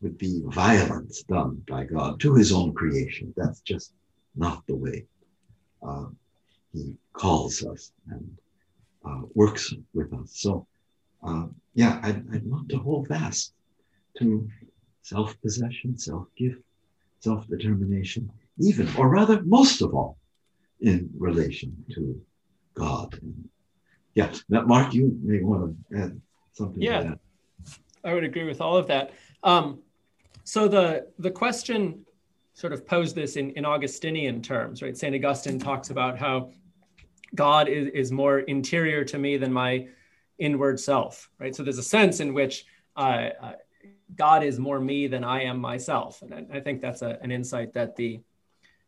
[0.00, 3.32] would be violence done by God to his own creation.
[3.36, 3.92] That's just
[4.34, 5.06] not the way
[5.86, 6.06] uh,
[6.72, 8.38] he calls us and
[9.04, 10.30] uh, works with us.
[10.34, 10.66] So,
[11.24, 13.52] uh, yeah, I'd, I'd want to hold fast
[14.18, 14.48] to
[15.02, 16.60] self possession, self gift,
[17.20, 20.18] self determination, even, or rather, most of all,
[20.80, 22.20] in relation to
[22.74, 23.18] God.
[23.20, 23.48] And
[24.14, 26.20] yeah, now, Mark, you may want to add
[26.52, 27.14] something yeah,
[28.04, 29.12] I would agree with all of that.
[29.42, 29.80] Um,
[30.44, 32.04] so the the question
[32.54, 34.96] sort of posed this in, in Augustinian terms, right?
[34.96, 35.14] St.
[35.14, 36.50] Augustine talks about how
[37.36, 39.86] God is, is more interior to me than my
[40.40, 41.54] inward self, right?
[41.54, 42.64] So there's a sense in which
[42.96, 43.52] uh, uh,
[44.16, 46.22] God is more me than I am myself.
[46.22, 48.20] And I, I think that's a, an insight that the,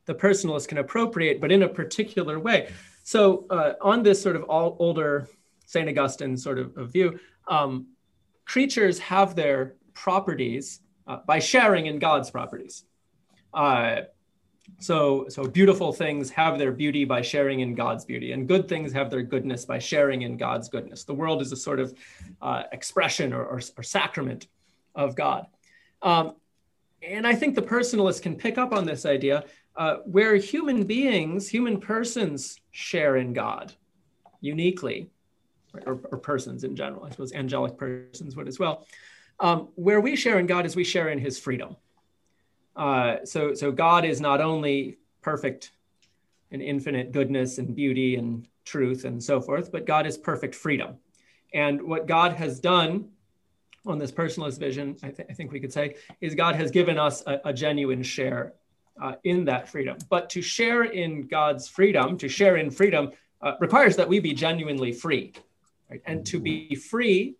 [0.06, 2.70] the personalist can appropriate, but in a particular way.
[3.02, 5.28] So uh, on this sort of all older
[5.66, 5.88] St.
[5.88, 7.86] Augustine sort of, of view, um,
[8.44, 12.84] creatures have their properties uh, by sharing in God's properties.
[13.52, 14.02] Uh,
[14.78, 18.92] so, so beautiful things have their beauty by sharing in God's beauty, and good things
[18.92, 21.04] have their goodness by sharing in God's goodness.
[21.04, 21.94] The world is a sort of
[22.40, 24.46] uh, expression or, or, or, sacrament
[24.94, 25.46] of God.
[26.02, 26.34] Um,
[27.02, 29.44] and I think the personalist can pick up on this idea
[29.76, 33.72] uh, where human beings, human persons share in God
[34.40, 35.10] uniquely,
[35.86, 37.04] or, or, persons in general.
[37.04, 38.86] I suppose angelic persons would as well.
[39.38, 41.76] Um, where we share in God is we share in his freedom.
[42.74, 45.72] Uh, so, so God is not only perfect
[46.50, 50.96] and infinite goodness and beauty and truth and so forth, but God is perfect freedom.
[51.52, 53.10] And what God has done
[53.86, 56.98] on this personalist vision, I, th- I think we could say, is God has given
[56.98, 58.54] us a, a genuine share
[59.00, 59.96] uh, in that freedom.
[60.08, 64.34] But to share in God's freedom, to share in freedom, uh, requires that we be
[64.34, 65.32] genuinely free.
[65.90, 66.02] Right?
[66.04, 67.36] And to be free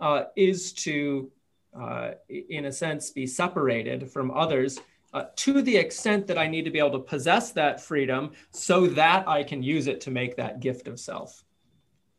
[0.00, 1.30] uh, is to
[1.78, 4.80] uh, in a sense, be separated from others
[5.14, 8.86] uh, to the extent that I need to be able to possess that freedom so
[8.88, 11.44] that I can use it to make that gift of self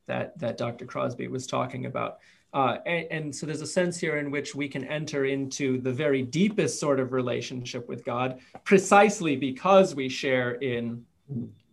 [0.07, 0.85] that, that Dr.
[0.85, 2.19] Crosby was talking about.
[2.51, 5.91] Uh, and, and, so there's a sense here in which we can enter into the
[5.91, 11.05] very deepest sort of relationship with God precisely because we share in,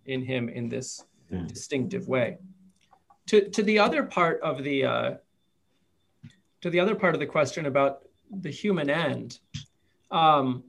[0.04, 1.02] in Him in this
[1.46, 2.36] distinctive way.
[3.28, 5.14] To, to the other part of the, uh,
[6.60, 9.38] to the other part of the question about the human end,
[10.10, 10.62] um,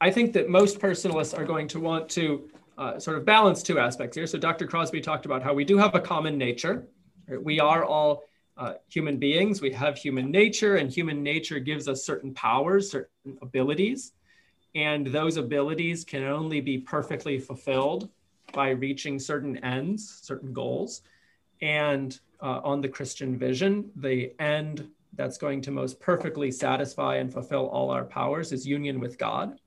[0.00, 3.78] I think that most personalists are going to want to uh, sort of balance two
[3.78, 4.26] aspects here.
[4.26, 4.66] So Dr.
[4.66, 6.86] Crosby talked about how we do have a common nature.
[7.28, 7.42] Right?
[7.42, 8.24] We are all
[8.56, 9.60] uh, human beings.
[9.60, 14.12] We have human nature, and human nature gives us certain powers, certain abilities.
[14.74, 18.08] And those abilities can only be perfectly fulfilled
[18.52, 21.02] by reaching certain ends, certain goals.
[21.62, 27.32] And uh, on the Christian vision, the end that's going to most perfectly satisfy and
[27.32, 29.58] fulfill all our powers is union with God.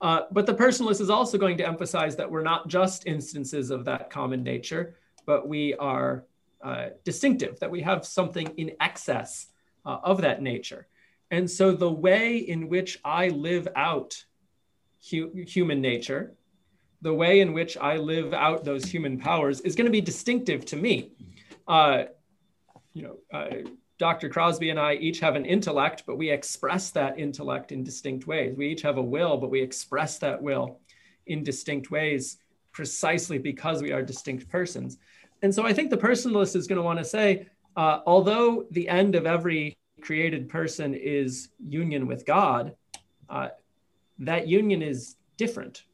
[0.00, 3.84] Uh, but the personalist is also going to emphasize that we're not just instances of
[3.84, 4.94] that common nature,
[5.26, 6.24] but we are
[6.62, 9.46] uh, distinctive, that we have something in excess
[9.84, 10.86] uh, of that nature.
[11.30, 14.24] And so the way in which I live out
[15.10, 16.34] hu- human nature,
[17.02, 20.64] the way in which I live out those human powers is going to be distinctive
[20.66, 21.12] to me.
[21.66, 22.04] Uh,
[22.92, 24.28] you know, uh, Dr.
[24.28, 28.56] Crosby and I each have an intellect, but we express that intellect in distinct ways.
[28.56, 30.80] We each have a will, but we express that will
[31.26, 32.38] in distinct ways
[32.72, 34.98] precisely because we are distinct persons.
[35.42, 38.88] And so I think the personalist is going to want to say, uh, although the
[38.88, 42.74] end of every created person is union with God,
[43.28, 43.48] uh,
[44.18, 45.84] that union is different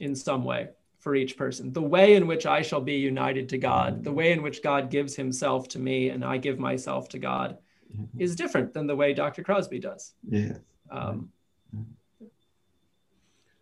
[0.00, 0.68] in some way
[1.00, 1.72] for each person.
[1.72, 4.90] The way in which I shall be united to God, the way in which God
[4.90, 7.58] gives himself to me and I give myself to God
[7.94, 8.20] mm-hmm.
[8.20, 9.42] is different than the way Dr.
[9.42, 10.14] Crosby does.
[10.28, 10.58] Yeah.
[10.90, 11.30] Um,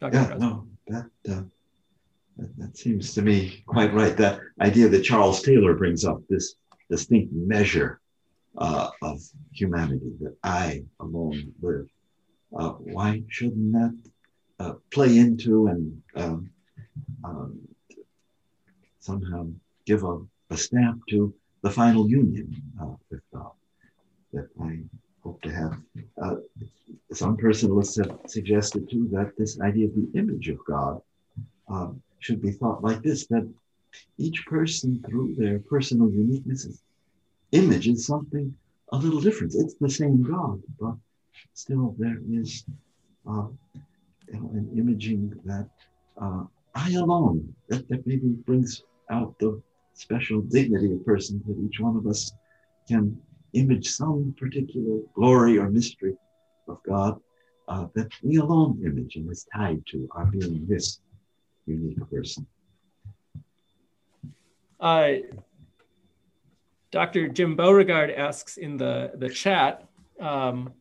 [0.00, 0.14] Dr.
[0.14, 0.46] Yeah, Crosby.
[0.46, 1.42] no, that, uh,
[2.58, 4.16] that, seems to me quite right.
[4.16, 6.54] That idea that Charles Taylor brings up, this
[6.88, 8.00] distinct measure
[8.58, 9.20] uh, of
[9.52, 11.88] humanity, that I alone live.
[12.56, 13.98] Uh, why shouldn't that
[14.58, 16.50] uh, play into and um,
[17.24, 17.60] um,
[18.98, 19.46] somehow
[19.86, 20.18] give a,
[20.50, 21.32] a, stamp to
[21.62, 23.52] the final union uh, with God
[24.32, 24.80] that I
[25.22, 25.78] hope to have?
[26.20, 26.36] Uh,
[27.12, 31.00] some personalists have suggested too that this idea of the image of God
[31.68, 33.48] um, should be thought like this that
[34.18, 36.80] each person, through their personal uniquenesses,
[37.52, 38.54] image is something
[38.92, 39.54] a little different.
[39.56, 40.94] It's the same God, but
[41.54, 42.64] still there is
[43.28, 43.48] uh,
[44.32, 45.68] an imaging that
[46.20, 46.44] uh,
[46.74, 49.60] I alone, that, that maybe brings out the
[49.94, 52.32] special dignity of person that each one of us
[52.88, 53.20] can
[53.54, 56.14] image some particular glory or mystery
[56.68, 57.18] of God
[57.68, 61.00] uh, that we alone image and is tied to our being this
[61.72, 62.46] unique person.
[64.80, 65.12] Uh,
[66.90, 67.28] Dr.
[67.28, 69.86] Jim Beauregard asks in the, the chat,
[70.20, 70.72] um,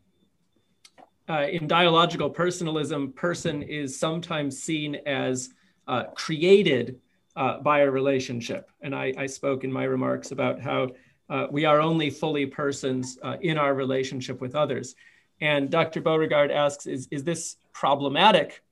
[1.30, 5.50] uh, in dialogical personalism, person is sometimes seen as
[5.88, 7.00] uh, created
[7.36, 8.72] uh, by a relationship.
[8.82, 10.90] And I, I, spoke in my remarks about how
[11.30, 14.96] uh, we are only fully persons uh, in our relationship with others.
[15.40, 16.02] And Dr.
[16.02, 18.64] Beauregard asks, is, is this problematic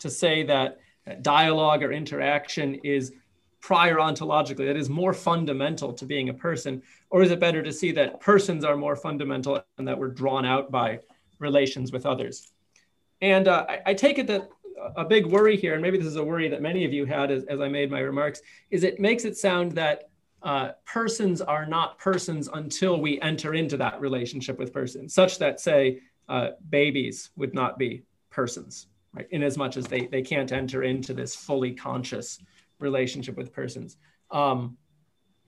[0.00, 0.78] to say that
[1.22, 3.12] dialogue or interaction is
[3.60, 6.82] prior ontologically, that is more fundamental to being a person?
[7.10, 10.44] Or is it better to see that persons are more fundamental and that we're drawn
[10.44, 11.00] out by
[11.38, 12.52] relations with others?
[13.20, 14.48] And uh, I, I, take it that
[14.96, 17.30] a big worry here, and maybe this is a worry that many of you had
[17.30, 18.40] as, as I made my remarks,
[18.70, 20.08] is it makes it sound that
[20.42, 25.60] uh, persons are not persons until we enter into that relationship with persons, such that,
[25.60, 29.26] say, uh, babies would not be persons, right?
[29.30, 32.38] In as much as they, they can't enter into this fully conscious
[32.78, 33.96] relationship with persons.
[34.30, 34.76] Um,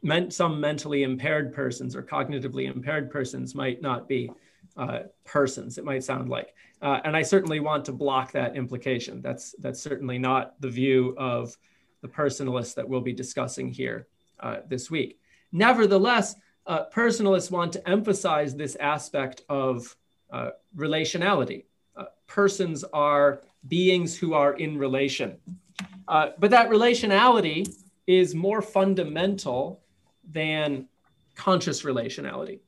[0.03, 4.31] meant some mentally impaired persons or cognitively impaired persons might not be
[4.77, 5.79] uh, persons.
[5.79, 9.23] It might sound like, uh, and I certainly want to block that implication.
[9.23, 11.57] That's that's certainly not the view of
[12.01, 14.09] the personalists that we'll be discussing here
[14.41, 15.21] uh, this week.
[15.53, 16.35] Nevertheless,
[16.67, 19.97] uh, personalists want to emphasize this aspect of
[20.33, 21.65] uh, relationality.
[21.97, 25.37] Uh, persons are beings who are in relation.
[26.09, 27.73] Uh, but that relationality
[28.07, 29.81] is more fundamental
[30.31, 30.89] than
[31.35, 32.61] conscious relationality.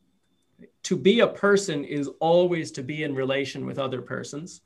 [0.84, 4.60] To be a person is always to be in relation with other persons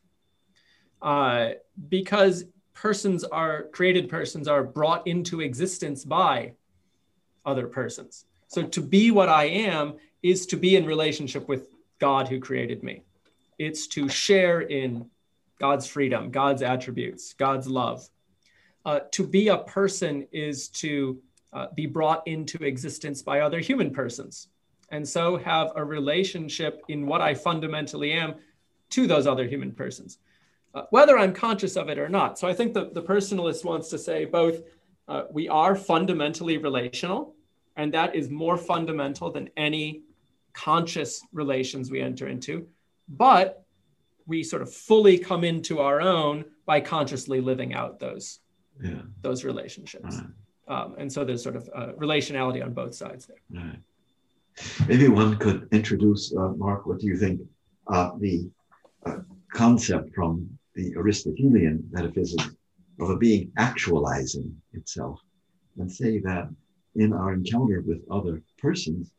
[1.01, 1.51] uh,
[1.89, 2.45] because
[2.75, 6.53] persons are created persons are brought into existence by
[7.45, 8.25] other persons.
[8.49, 12.83] So to be what I am is to be in relationship with God who created
[12.83, 13.03] me.
[13.59, 15.11] It's to share in
[15.59, 18.09] God's freedom, God's attributes, God's love.
[18.85, 21.19] Uh, to be a person is to
[21.53, 24.49] uh, be brought into existence by other human persons,
[24.91, 28.37] and so have a relationship in what I fundamentally am
[28.91, 30.19] to those other human persons,
[30.75, 32.39] uh, whether I'm conscious of it or not.
[32.39, 34.63] So I think the, the personalist wants to say both
[35.09, 37.35] uh, we are fundamentally relational,
[37.77, 40.03] and that is more fundamental than any
[40.53, 42.67] conscious relations we enter into,
[43.09, 43.65] but
[44.27, 48.41] we sort of fully come into our own by consciously living out those
[48.83, 49.03] yeah.
[49.23, 50.17] those relationships.
[50.17, 50.83] Right.
[50.83, 53.63] Um, and so there's sort of uh, relationality on both sides there.
[53.63, 53.79] Right.
[54.87, 57.41] Maybe one could introduce, uh, Mark, what do you think,
[57.87, 58.51] uh, the
[59.07, 59.19] uh,
[59.53, 62.51] concept from the Aristotelian metaphysics
[63.01, 65.21] of a being actualizing itself,
[65.79, 66.49] and say that
[66.97, 69.13] in our encounter with other persons,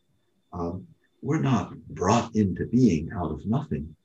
[0.53, 0.85] um,
[1.21, 3.95] we're not brought into being out of nothing,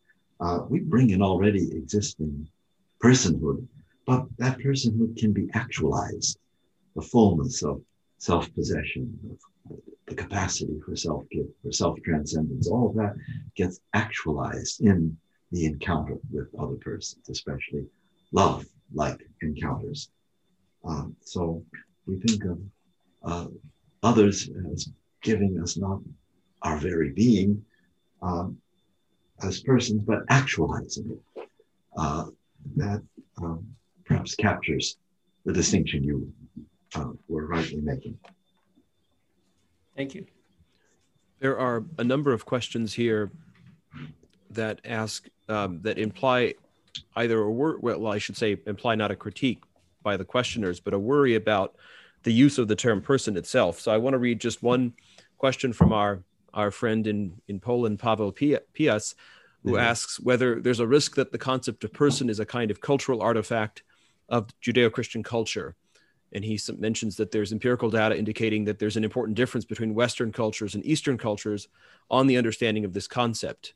[0.40, 2.48] uh, we bring an already existing
[3.02, 3.66] personhood,
[4.06, 6.38] but that personhood can be actualized.
[6.96, 7.82] The fullness of
[8.18, 9.38] self possession,
[10.06, 13.14] the capacity for self gift, for self transcendence, all of that
[13.56, 15.16] gets actualized in
[15.50, 17.86] the encounter with other persons, especially
[18.32, 20.10] love like encounters.
[20.84, 21.64] Um, so
[22.06, 22.58] we think of
[23.24, 23.46] uh,
[24.02, 24.90] others as
[25.22, 26.00] giving us not
[26.64, 27.62] our very being,
[28.22, 28.58] um,
[29.42, 31.48] as persons, but actualizing it.
[31.96, 32.24] Uh,
[32.76, 33.02] that
[33.40, 33.64] um,
[34.04, 34.96] perhaps captures
[35.44, 36.32] the distinction you
[36.94, 38.18] uh, were rightly making.
[39.96, 40.26] Thank you.
[41.38, 43.30] There are a number of questions here
[44.50, 46.54] that ask um, that imply
[47.16, 47.82] either a word.
[47.82, 49.62] Well, I should say imply not a critique
[50.02, 51.76] by the questioners, but a worry about
[52.22, 53.78] the use of the term person itself.
[53.78, 54.94] So I want to read just one
[55.38, 56.22] question from our
[56.55, 59.14] our friend in, in Poland, Pavel Pias,
[59.62, 59.78] who mm-hmm.
[59.78, 63.22] asks whether there's a risk that the concept of person is a kind of cultural
[63.22, 63.82] artifact
[64.28, 65.74] of Judeo Christian culture.
[66.32, 70.32] and he mentions that there's empirical data indicating that there's an important difference between Western
[70.32, 71.68] cultures and Eastern cultures
[72.11, 73.74] on the understanding of this concept.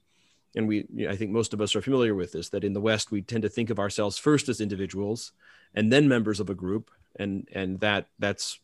[0.56, 2.48] And we, you know, I think most of us are familiar with this.
[2.48, 5.32] That in the West, we tend to think of ourselves first as individuals,
[5.74, 8.58] and then members of a group, and and that that's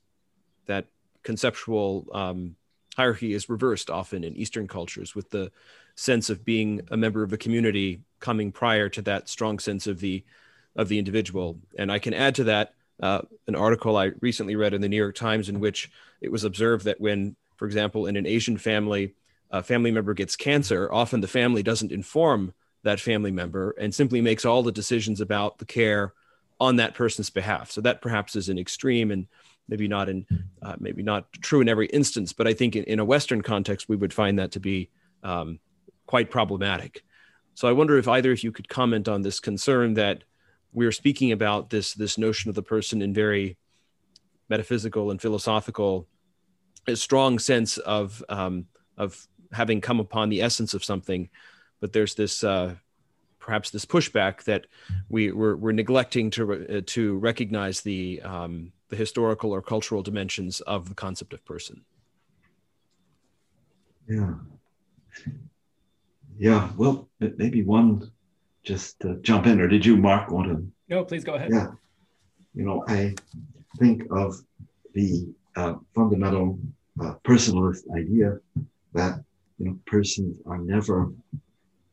[0.67, 0.87] that
[1.23, 2.57] conceptual um,
[2.97, 5.51] hierarchy is reversed often in Eastern cultures, with the
[5.95, 10.01] sense of being a member of a community coming prior to that strong sense of
[10.01, 10.25] the
[10.77, 11.59] of the individual.
[11.79, 14.97] And I can add to that uh, an article I recently read in the New
[14.97, 15.91] York Times in which
[16.21, 19.15] it was observed that when, for example, in an Asian family,
[19.51, 24.21] a family member gets cancer, often the family doesn't inform that family member and simply
[24.21, 26.13] makes all the decisions about the care
[26.61, 27.71] on that person's behalf.
[27.71, 29.27] So that perhaps is an extreme and
[29.69, 30.27] maybe not in
[30.63, 33.89] uh, maybe not true in every instance, but I think in, in a Western context
[33.89, 34.91] we would find that to be
[35.23, 35.59] um,
[36.07, 37.03] quite problematic.
[37.55, 40.25] So I wonder if either of you could comment on this concern that
[40.73, 43.57] we're speaking about this this notion of the person in very
[44.49, 46.07] metaphysical and philosophical,
[46.87, 51.31] a strong sense of um, of having come upon the essence of something,
[51.81, 52.75] but there's this uh,
[53.39, 54.67] perhaps this pushback that
[55.09, 60.61] we we're, we're neglecting to uh, to recognize the um, the historical or cultural dimensions
[60.63, 61.85] of the concept of person.
[64.09, 64.35] Yeah.
[66.37, 66.71] Yeah.
[66.77, 68.11] Well, maybe one
[68.63, 70.67] just uh, jump in, or did you, Mark, want to?
[70.89, 71.51] No, please go ahead.
[71.53, 71.69] Yeah.
[72.55, 73.15] You know, I
[73.79, 74.41] think of
[74.95, 76.59] the uh, fundamental
[77.01, 78.39] uh, personalist idea
[78.93, 79.25] that
[79.59, 81.13] you know persons are never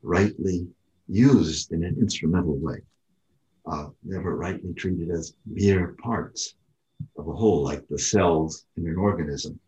[0.04, 0.68] rightly
[1.08, 2.80] used in an instrumental way,
[3.70, 6.56] uh, never rightly treated as mere parts
[7.18, 9.60] of a whole, like the cells in an organism.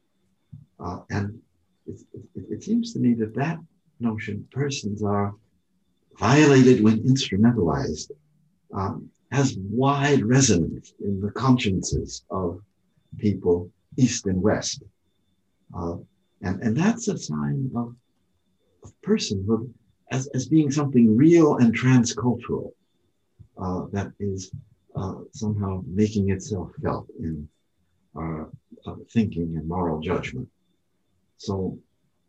[0.79, 1.39] Uh, and
[1.87, 3.57] it, it, it seems to me that that
[3.99, 5.33] notion, persons are
[6.19, 8.11] violated when instrumentalized,
[8.73, 12.59] um, has wide resonance in the consciences of
[13.17, 14.83] people east and west.
[15.75, 15.95] Uh,
[16.41, 17.95] and, and that's a sign of,
[18.83, 19.71] of personhood
[20.11, 22.71] as, as being something real and transcultural
[23.57, 24.51] uh, that is
[24.95, 27.47] uh, somehow making itself felt in
[28.15, 28.49] our
[28.85, 30.47] uh, thinking and moral judgment.
[31.37, 31.77] So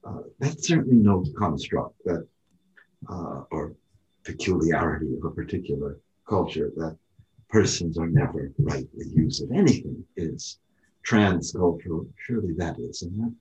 [0.05, 2.27] uh, that's certainly no construct that
[3.11, 3.75] uh, or
[4.25, 5.99] peculiarity of a particular
[6.29, 6.97] culture that
[7.51, 9.43] persons are never rightly used.
[9.43, 10.59] of anything is
[11.07, 13.03] transcultural, surely that is.
[13.03, 13.35] And that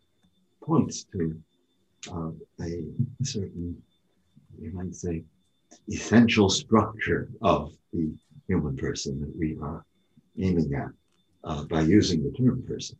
[0.61, 1.35] points to
[2.11, 2.85] uh, a
[3.23, 3.81] certain,
[4.61, 5.23] you might say,
[5.89, 8.13] essential structure of the
[8.47, 9.85] human person that we are
[10.37, 10.89] aiming at
[11.43, 12.97] uh, by using the term person.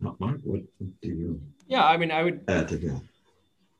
[0.00, 0.62] Mark, what
[1.02, 1.40] do you?
[1.66, 3.02] Yeah, I mean, I would add to that.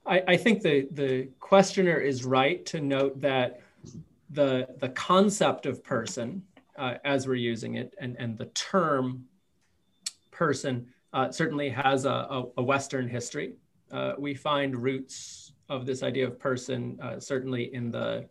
[0.06, 3.60] I, I think the the questioner is right to note that
[4.30, 6.42] the the concept of person
[6.76, 9.24] uh, as we're using it and and the term
[10.30, 13.54] person uh, certainly has a, a, a Western history.
[13.90, 18.28] Uh, we find roots of this idea of person uh, certainly in the,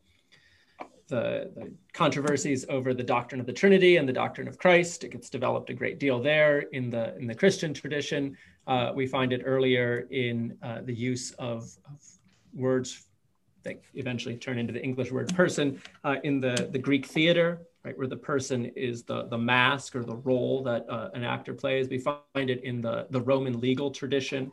[1.10, 5.03] the, the controversies over the doctrine of the Trinity and the doctrine of Christ.
[5.03, 8.38] It gets developed a great deal there in the in the Christian tradition.
[8.68, 11.99] Uh, we find it earlier in uh, the use of, of,
[12.53, 13.05] words
[13.62, 17.95] that eventually turn into the English word person uh, in the, the Greek theater, right,
[17.95, 21.88] where the person is the, the mask or the role that uh, an actor plays.
[21.88, 24.51] We find it in the, the Roman legal tradition.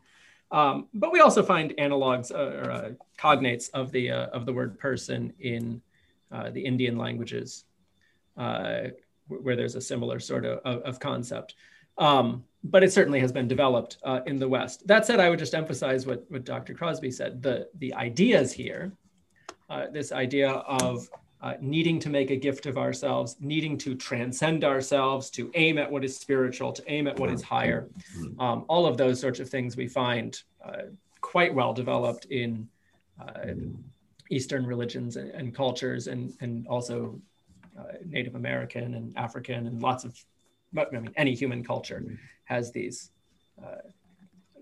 [0.50, 4.78] Um, but we also find analogs uh, or uh, cognates of the, of the word
[4.78, 5.80] person in
[6.30, 7.64] the Indian languages,
[8.36, 11.54] where there's a similar sort of, of, of concept.
[11.98, 14.86] Um, but it certainly has been developed uh, in the West.
[14.86, 16.74] That said, I would just emphasize what, what Dr.
[16.74, 17.42] Crosby said.
[17.42, 18.92] The, the ideas here,
[19.70, 21.08] uh, this idea of
[21.42, 25.90] uh, needing to make a gift of ourselves, needing to transcend ourselves, to aim at
[25.90, 27.88] what is spiritual, to aim at what is higher,
[28.38, 30.82] um, all of those sorts of things we find uh,
[31.20, 32.68] quite well developed in
[33.20, 33.52] uh,
[34.30, 37.20] Eastern religions and, and, cultures, and, and also
[37.78, 40.16] uh, Native American and African and lots of
[40.76, 42.04] I mean, any human culture
[42.44, 43.10] has these
[43.62, 43.88] uh,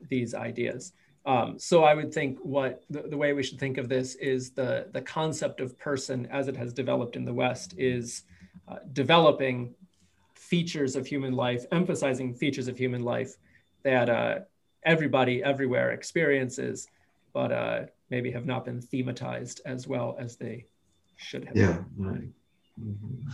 [0.09, 0.93] these ideas.
[1.27, 4.51] Um, so I would think what the, the, way we should think of this is
[4.51, 8.25] the the concept of person as it has developed in the West is
[8.69, 9.75] uh, developing
[10.35, 13.37] features of human life, emphasizing features of human life
[13.83, 14.41] that uh,
[14.85, 16.89] everybody everywhere experiences,
[17.33, 17.81] but uh,
[18.15, 20.67] maybe have not been thematized as well as they
[21.17, 21.57] should have.
[21.57, 21.79] Yeah.
[21.97, 22.29] Right.
[22.81, 23.31] Mm-hmm.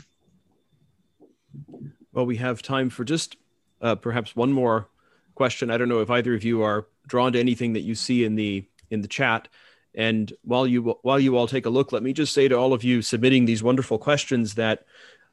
[2.14, 3.36] Well, we have time for just
[3.82, 4.88] uh, perhaps one more
[5.34, 5.70] question.
[5.70, 8.36] I don't know if either of you are drawn to anything that you see in
[8.36, 9.48] the in the chat.
[9.94, 12.72] And while you while you all take a look, let me just say to all
[12.72, 14.84] of you submitting these wonderful questions that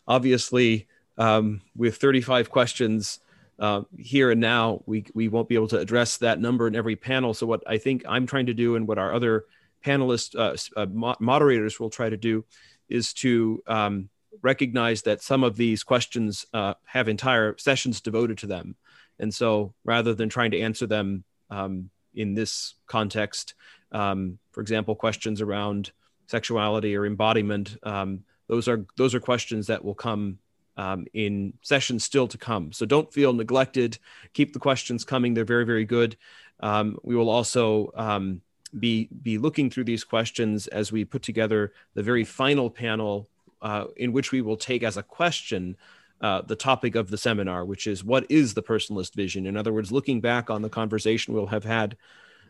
[0.10, 0.88] obviously
[1.18, 3.20] um, with 35 questions
[3.60, 6.96] uh, here and now, we, we won't be able to address that number in every
[6.96, 7.34] panel.
[7.34, 9.46] So, what I think I'm trying to do and what our other
[9.86, 12.46] panelists, uh, uh, mo- moderators will try to do
[12.90, 14.10] is to um,
[14.42, 18.76] recognize that some of these questions uh, have entire sessions devoted to them.
[19.20, 23.56] And so rather than trying to answer them um, in this context,
[23.92, 25.92] um, for example, questions around
[26.28, 30.40] sexuality or embodiment, um, those are those are questions that will come
[30.78, 32.72] um, in sessions still to come.
[32.72, 33.98] So don't feel neglected.
[34.34, 36.16] Keep the questions coming; they're very very good.
[36.60, 38.42] Um, we will also um,
[38.80, 43.28] be be looking through these questions as we put together the very final panel,
[43.62, 45.76] uh, in which we will take as a question
[46.22, 49.46] uh, the topic of the seminar, which is what is the personalist vision?
[49.46, 51.98] In other words, looking back on the conversation we'll have had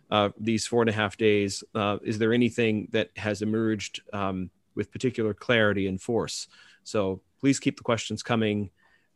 [0.09, 4.49] uh, these four and a half days, uh, is there anything that has emerged um,
[4.75, 6.47] with particular clarity and force?
[6.83, 8.69] So please keep the questions coming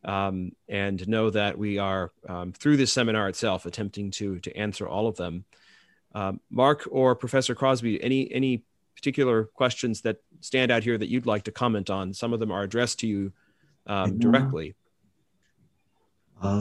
[0.04, 4.86] um, and know that we are um, through this seminar itself attempting to to answer
[4.86, 5.44] all of them.
[6.14, 8.64] Um, Mark or Professor Crosby, any any
[8.94, 12.12] particular questions that stand out here that you'd like to comment on?
[12.12, 13.32] Some of them are addressed to you
[13.86, 14.74] um, directly.
[16.40, 16.60] Uh,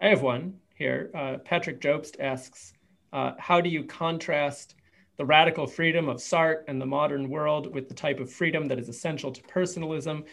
[0.00, 1.10] I have one here.
[1.14, 2.72] Uh, Patrick Jobst asks,
[3.12, 4.74] uh, how do you contrast
[5.18, 8.78] the radical freedom of Sartre and the modern world with the type of freedom that
[8.78, 10.24] is essential to personalism?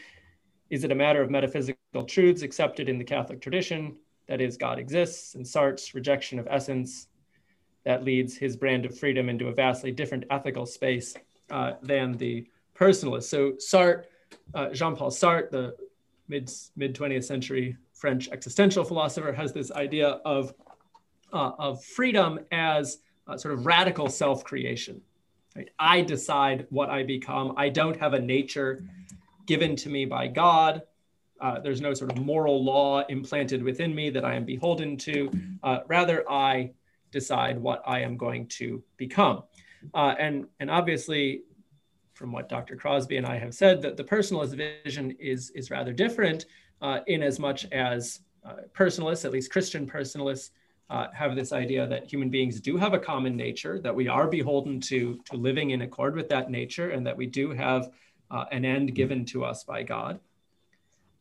[0.70, 3.98] Is it a matter of metaphysical truths accepted in the Catholic tradition?
[4.28, 7.08] That is, God exists, and Sartre's rejection of essence
[7.84, 11.16] that leads his brand of freedom into a vastly different ethical space
[11.52, 13.24] uh, than the personalist.
[13.24, 14.04] So Sartre,
[14.54, 15.76] uh, Jean-Paul Sartre, the
[16.28, 20.54] mid mid 20th century French existential philosopher, has this idea of
[21.34, 23.00] uh, of freedom as
[23.38, 25.02] sort of radical self-creation.
[25.56, 25.70] Right?
[25.80, 27.54] I decide what I become.
[27.58, 28.84] I don't have a nature
[29.46, 30.82] given to me by God.
[31.42, 35.32] Uh, there's no sort of moral law implanted within me that I am beholden to.
[35.64, 36.72] Uh, rather, I
[37.12, 39.44] decide what I am going to become.
[39.94, 41.42] Uh, and, and obviously,
[42.14, 42.76] from what Dr.
[42.76, 44.56] Crosby and I have said, that the personalist
[44.86, 46.46] vision is, is rather different
[46.82, 50.52] uh, in as much as uh, personalists, at least Christian personalists,
[50.90, 54.28] uh, have this idea that human beings do have a common nature, that we are
[54.28, 57.92] beholden to, to living in accord with that nature, and that we do have
[58.32, 60.20] uh, an end given to us by God.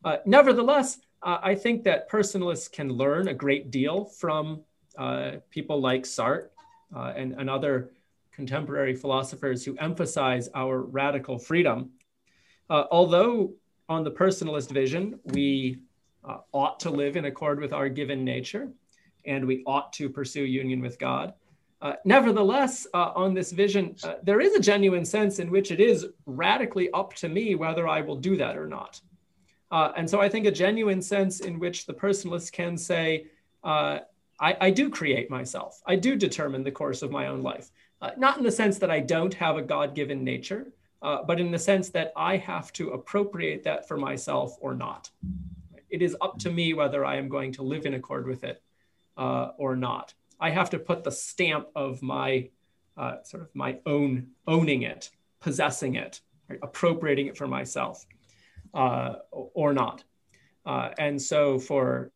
[0.03, 4.61] Uh, nevertheless, uh, I think that personalists can learn a great deal from
[5.49, 6.47] people like Sartre
[6.93, 7.89] and, and other
[8.35, 11.89] contemporary philosophers who emphasize our radical freedom.
[12.69, 13.53] Uh, although
[13.87, 15.79] on the personalist vision, we
[16.23, 18.69] uh, ought to live in accord with our given nature
[19.27, 21.33] and we ought to pursue union with God.
[21.81, 25.79] Uh, nevertheless, uh, on this vision, uh, there is a genuine sense in which it
[25.79, 28.99] is radically up to me whether I will do that or not.
[29.71, 33.27] Uh, and so I think a genuine sense in which the personalist can say,
[34.39, 37.71] I, I do create myself, I do determine the course of my own life.
[38.01, 41.39] Uh, not in the sense that I don't have a God given nature, uh, but
[41.39, 45.09] in the sense that I have to appropriate that for myself or not.
[45.89, 48.61] It is up to me whether I am going to live in accord with it
[49.17, 50.13] uh, or not.
[50.39, 52.49] I have to put the stamp of my
[52.97, 55.09] uh, sort of my own owning it,
[55.39, 56.59] possessing it, right?
[56.61, 58.05] appropriating it for myself
[58.73, 60.03] uh, or not.
[60.65, 62.11] Uh, and so for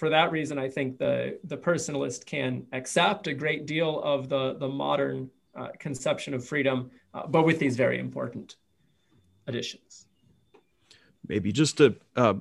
[0.00, 4.54] for that reason, I think the, the personalist can accept a great deal of the,
[4.54, 8.56] the modern uh, conception of freedom, uh, but with these very important
[9.46, 10.06] additions.
[11.28, 12.34] Maybe just to uh,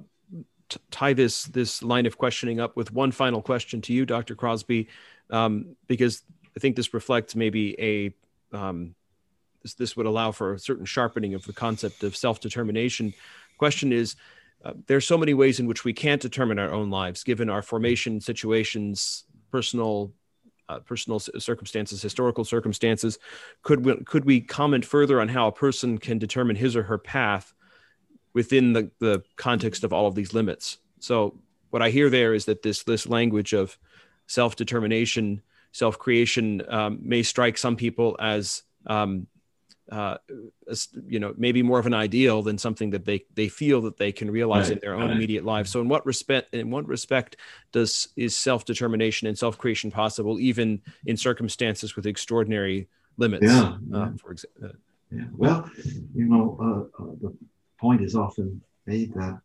[0.92, 4.36] tie this this line of questioning up with one final question to you, Dr.
[4.36, 4.88] Crosby,
[5.30, 6.24] um, because
[6.56, 8.96] I think this reflects maybe a um,
[9.62, 13.14] this, this would allow for a certain sharpening of the concept of self determination.
[13.58, 14.16] Question is
[14.64, 17.62] uh, there's so many ways in which we can't determine our own lives, given our
[17.62, 20.14] formation situations, personal
[20.68, 23.18] uh, personal circumstances, historical circumstances.
[23.64, 27.00] Could we, could we comment further on how a person can determine his or her
[27.00, 27.56] path
[28.34, 30.78] within the, the context of all of these limits?
[31.00, 33.78] So what I hear there is that this this language of
[34.28, 39.28] self determination, self creation um, may strike some people as um,
[39.92, 40.18] uh,
[41.08, 44.12] you know maybe more of an ideal than something that they they feel that they
[44.12, 45.12] can realize right, in their own right.
[45.12, 47.38] immediate lives so in what respect in what respect
[47.72, 54.32] does is self-determination and self-creation possible even in circumstances with extraordinary limits yeah, uh, for
[54.32, 54.74] example uh,
[55.12, 55.70] yeah well
[56.14, 57.36] you know uh, uh, the
[57.80, 59.40] point is often made that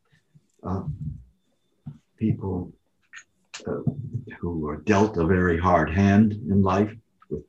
[2.19, 2.73] people
[4.41, 6.93] who are dealt a very hard hand in life
[7.31, 7.45] with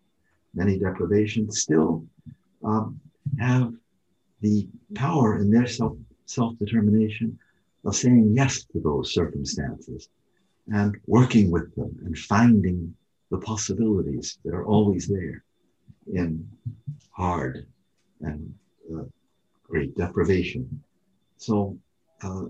[0.53, 2.05] many deprivations still
[2.63, 2.99] um,
[3.39, 3.73] have
[4.41, 7.38] the power power in their self self determination
[7.86, 10.09] of saying yes to those circumstances
[10.73, 12.93] and working with them and finding
[13.31, 15.43] the possibilities that are always there
[16.13, 16.47] in
[17.11, 17.65] hard
[18.21, 18.53] and
[18.93, 19.03] uh,
[19.70, 20.84] great deprivation.
[21.38, 21.78] So
[22.24, 22.45] uh,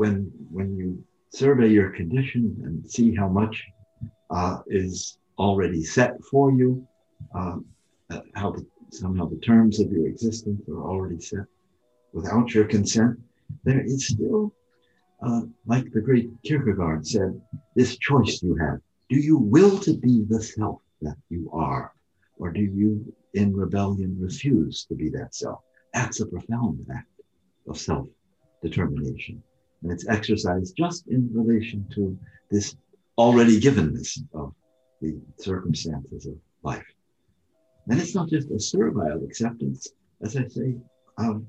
[0.00, 3.64] when when you survey your condition and see how much
[4.30, 6.86] uh, is already set for you,
[7.34, 7.56] uh,
[8.34, 11.46] how the, somehow the terms of your existence are already set
[12.12, 13.18] without your consent,
[13.64, 14.52] there is still,
[15.22, 17.40] uh, like the great Kierkegaard said,
[17.74, 18.78] this choice you have.
[19.10, 21.92] Do you will to be the self that you are?
[22.38, 25.60] Or do you, in rebellion, refuse to be that self?
[25.94, 27.08] That's a profound act
[27.68, 28.08] of self
[28.62, 29.42] determination.
[29.82, 32.18] And it's exercised just in relation to
[32.50, 32.76] this
[33.16, 34.54] already givenness of
[35.00, 36.86] the circumstances of life.
[37.88, 39.88] And it's not just a servile acceptance.
[40.20, 40.74] As I say,
[41.16, 41.48] um,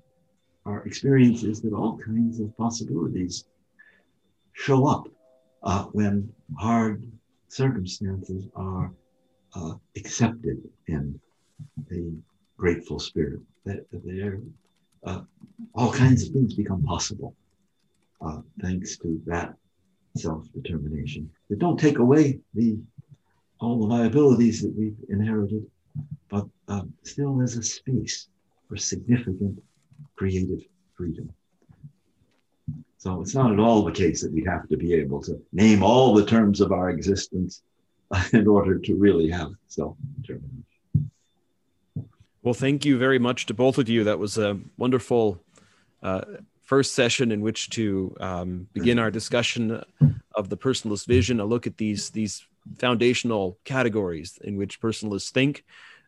[0.66, 3.46] our experience is that all kinds of possibilities
[4.54, 5.08] show up
[5.64, 7.04] uh, when hard
[7.48, 8.92] circumstances are
[9.56, 11.20] uh, accepted in
[11.92, 12.12] a
[12.58, 13.42] grateful spirit.
[13.66, 14.42] That, that
[15.04, 15.22] uh,
[15.76, 17.36] all kinds of things become possible
[18.22, 19.54] uh, thanks to that
[20.18, 21.30] self-determination.
[21.50, 22.78] That don't take away the
[23.60, 25.66] all the liabilities that we've inherited,
[26.30, 28.30] but uh, still there's a space
[28.68, 29.62] for significant
[30.16, 30.62] creative
[30.96, 31.30] freedom.
[32.98, 35.84] So it's not at all the case that we have to be able to name
[35.84, 37.64] all the terms of our existence
[38.34, 40.66] in order to really have self determination.
[42.42, 44.06] Well, thank you very much to both of you.
[44.06, 45.44] That was a wonderful
[46.02, 46.22] uh,
[46.62, 49.84] first session in which to um, begin our discussion
[50.36, 52.46] of the personalist vision, a look at these these
[52.78, 55.66] foundational categories in which personalists think,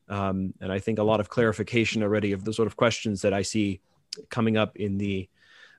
[0.08, 3.34] um, and I think a lot of clarification already of the sort of questions that
[3.34, 3.82] I see
[4.30, 5.28] coming up in the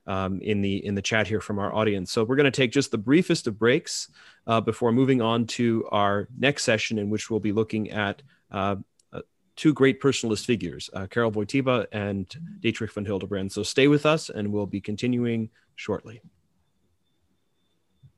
[0.05, 2.11] um, in the in the chat here from our audience.
[2.11, 4.09] So we're going to take just the briefest of breaks
[4.45, 8.75] uh, before moving on to our next session, in which we'll be looking at uh,
[9.55, 12.27] two great personalist figures, uh, Karol Wojtyla and
[12.59, 13.51] Dietrich von Hildebrand.
[13.51, 16.21] So stay with us, and we'll be continuing shortly.